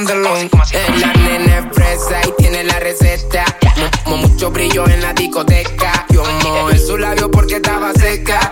pantalón. 0.06 0.50
Eh, 0.72 1.00
la 1.00 1.14
nena 1.14 1.60
es 1.60 1.66
fresa 1.76 2.22
y 2.28 2.42
tiene 2.42 2.64
la 2.64 2.80
receta. 2.80 3.46
M 3.76 3.90
-m 4.06 4.28
Mucho 4.28 4.52
brillo 4.52 4.88
en 4.88 5.02
la 5.02 5.14
discoteca. 5.14 6.06
Yo 6.10 6.24
mojé 6.44 6.78
su 6.78 6.98
labio 6.98 7.30
porque 7.32 7.56
estaba 7.56 7.94
seca. 7.94 8.52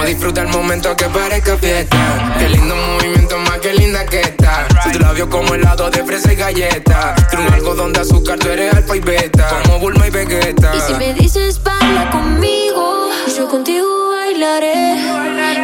Pa' 0.00 0.06
disfrutar 0.06 0.46
el 0.46 0.52
momento 0.52 0.96
que 0.96 1.04
parezca 1.10 1.58
fiesta. 1.58 2.34
Qué 2.38 2.48
lindo 2.48 2.74
movimiento, 2.74 3.36
más 3.36 3.58
que 3.58 3.74
linda 3.74 4.06
que 4.06 4.20
está. 4.22 4.66
Sus 4.82 4.98
labios 4.98 5.28
como 5.28 5.54
helado 5.54 5.90
de 5.90 6.02
fresa 6.02 6.32
y 6.32 6.36
galleta. 6.36 7.14
Tiene 7.28 7.46
un 7.46 7.52
algodón 7.52 7.92
de 7.92 8.00
azúcar, 8.00 8.38
tú 8.38 8.48
eres 8.48 8.72
alfa 8.72 8.96
y 8.96 9.00
beta. 9.00 9.60
Como 9.62 9.78
Bulma 9.78 10.06
y 10.06 10.10
Vegeta. 10.10 10.72
Y 10.74 10.80
si 10.80 10.94
me 10.94 11.12
dices 11.12 11.62
baila 11.62 12.08
conmigo, 12.10 13.10
yo 13.36 13.46
contigo 13.46 14.08
bailaré. 14.12 14.94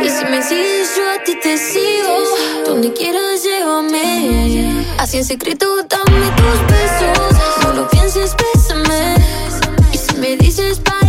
Y 0.05 0.11
si 0.11 0.25
me 0.27 0.43
sigues, 0.43 0.91
yo 0.95 1.11
a 1.19 1.25
ti 1.25 1.35
te 1.43 1.57
sigo. 1.57 2.67
Donde 2.67 2.93
quieras, 2.93 3.43
llévame. 3.43 4.85
Así 4.99 5.17
en 5.17 5.25
secreto, 5.25 5.67
dame 5.89 6.27
tus 6.37 6.61
besos. 6.67 7.41
No 7.63 7.73
lo 7.73 7.89
pienses, 7.89 8.37
bésame. 8.37 9.15
Y 9.93 9.97
si 9.97 10.15
me 10.19 10.37
dices 10.37 10.83
baila 10.83 11.06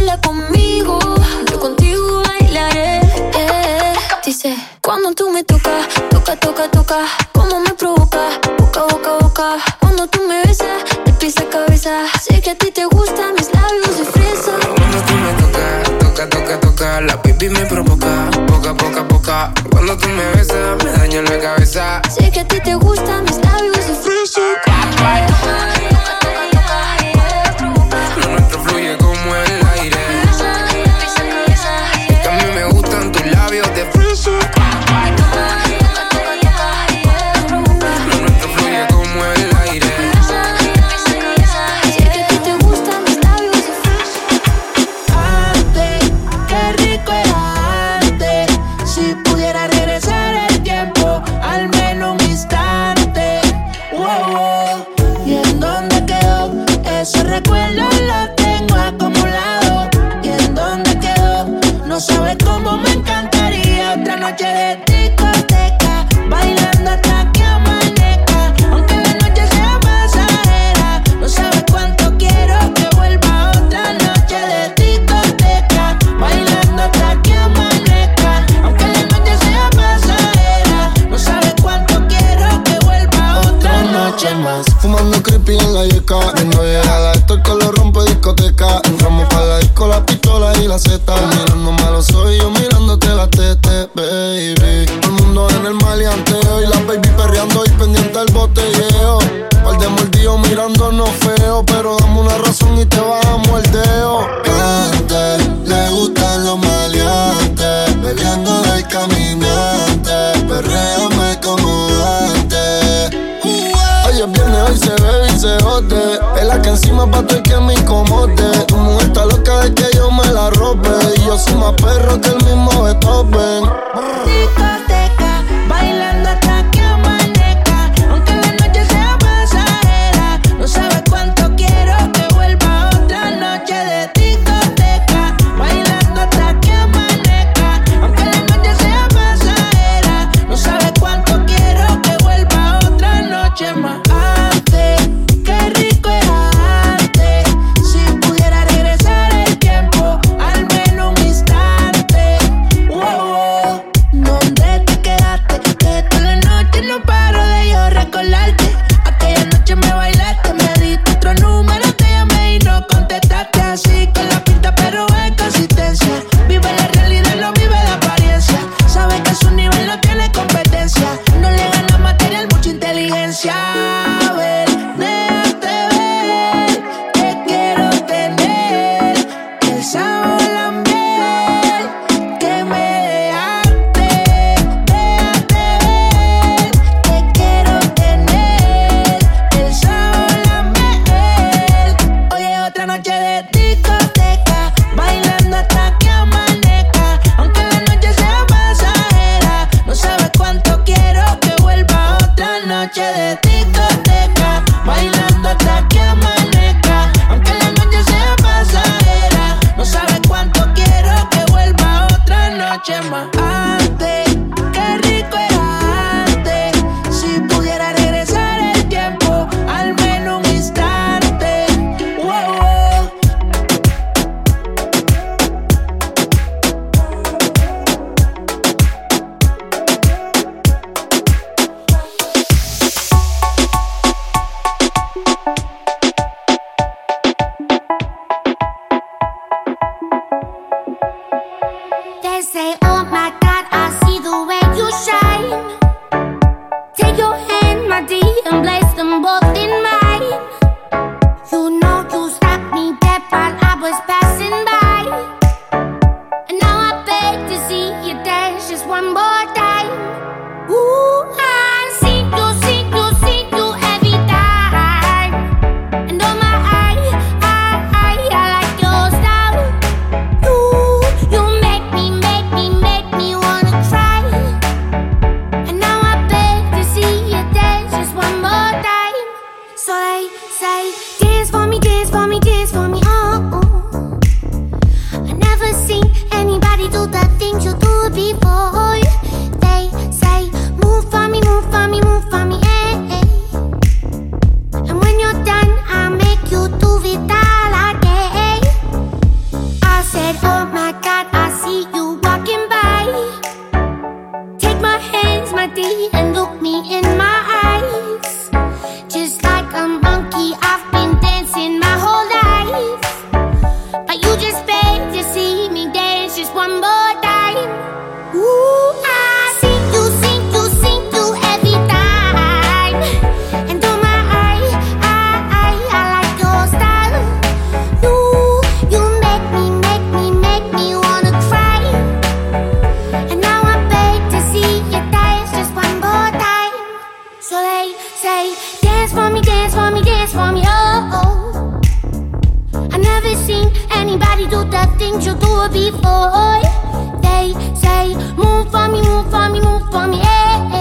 me 5.37 5.43
toca, 5.43 5.87
toca, 6.09 6.35
toca, 6.35 6.67
toca, 6.71 6.97
como 7.31 7.59
me 7.59 7.71
provoca, 7.75 8.39
boca, 8.57 8.81
boca, 8.89 9.11
boca. 9.21 9.55
Cuando 9.79 10.07
tú 10.07 10.19
me 10.27 10.41
besas, 10.41 10.83
te 11.05 11.13
pisa 11.13 11.43
cabeza. 11.47 11.91
Sé 12.19 12.41
que 12.41 12.49
a 12.49 12.55
ti 12.55 12.71
te 12.71 12.85
gustan 12.85 13.35
mis 13.35 13.53
labios 13.53 13.99
de 13.99 14.05
fresa. 14.05 14.53
Cuando 14.77 14.99
tú 15.07 15.13
me 15.13 15.33
tocas, 15.33 15.99
toca, 15.99 16.27
toca, 16.27 16.59
toca, 16.59 17.01
la 17.01 17.21
pipi 17.21 17.49
me 17.49 17.63
provoca, 17.67 18.31
boca, 18.47 18.71
boca, 18.71 19.01
boca. 19.03 19.53
Cuando 19.69 19.95
tú 19.99 20.07
me 20.07 20.25
besas, 20.31 20.83
me 20.83 20.91
daña 20.91 21.21
la 21.21 21.39
cabeza. 21.39 22.01
Sé 22.09 22.31
que 22.31 22.39
a 22.39 22.47
ti 22.47 22.59
te 22.59 22.73
gustan 22.73 23.23
mis 23.25 23.37
labios 23.37 23.85
de 23.85 23.93
fresa. 23.93 25.36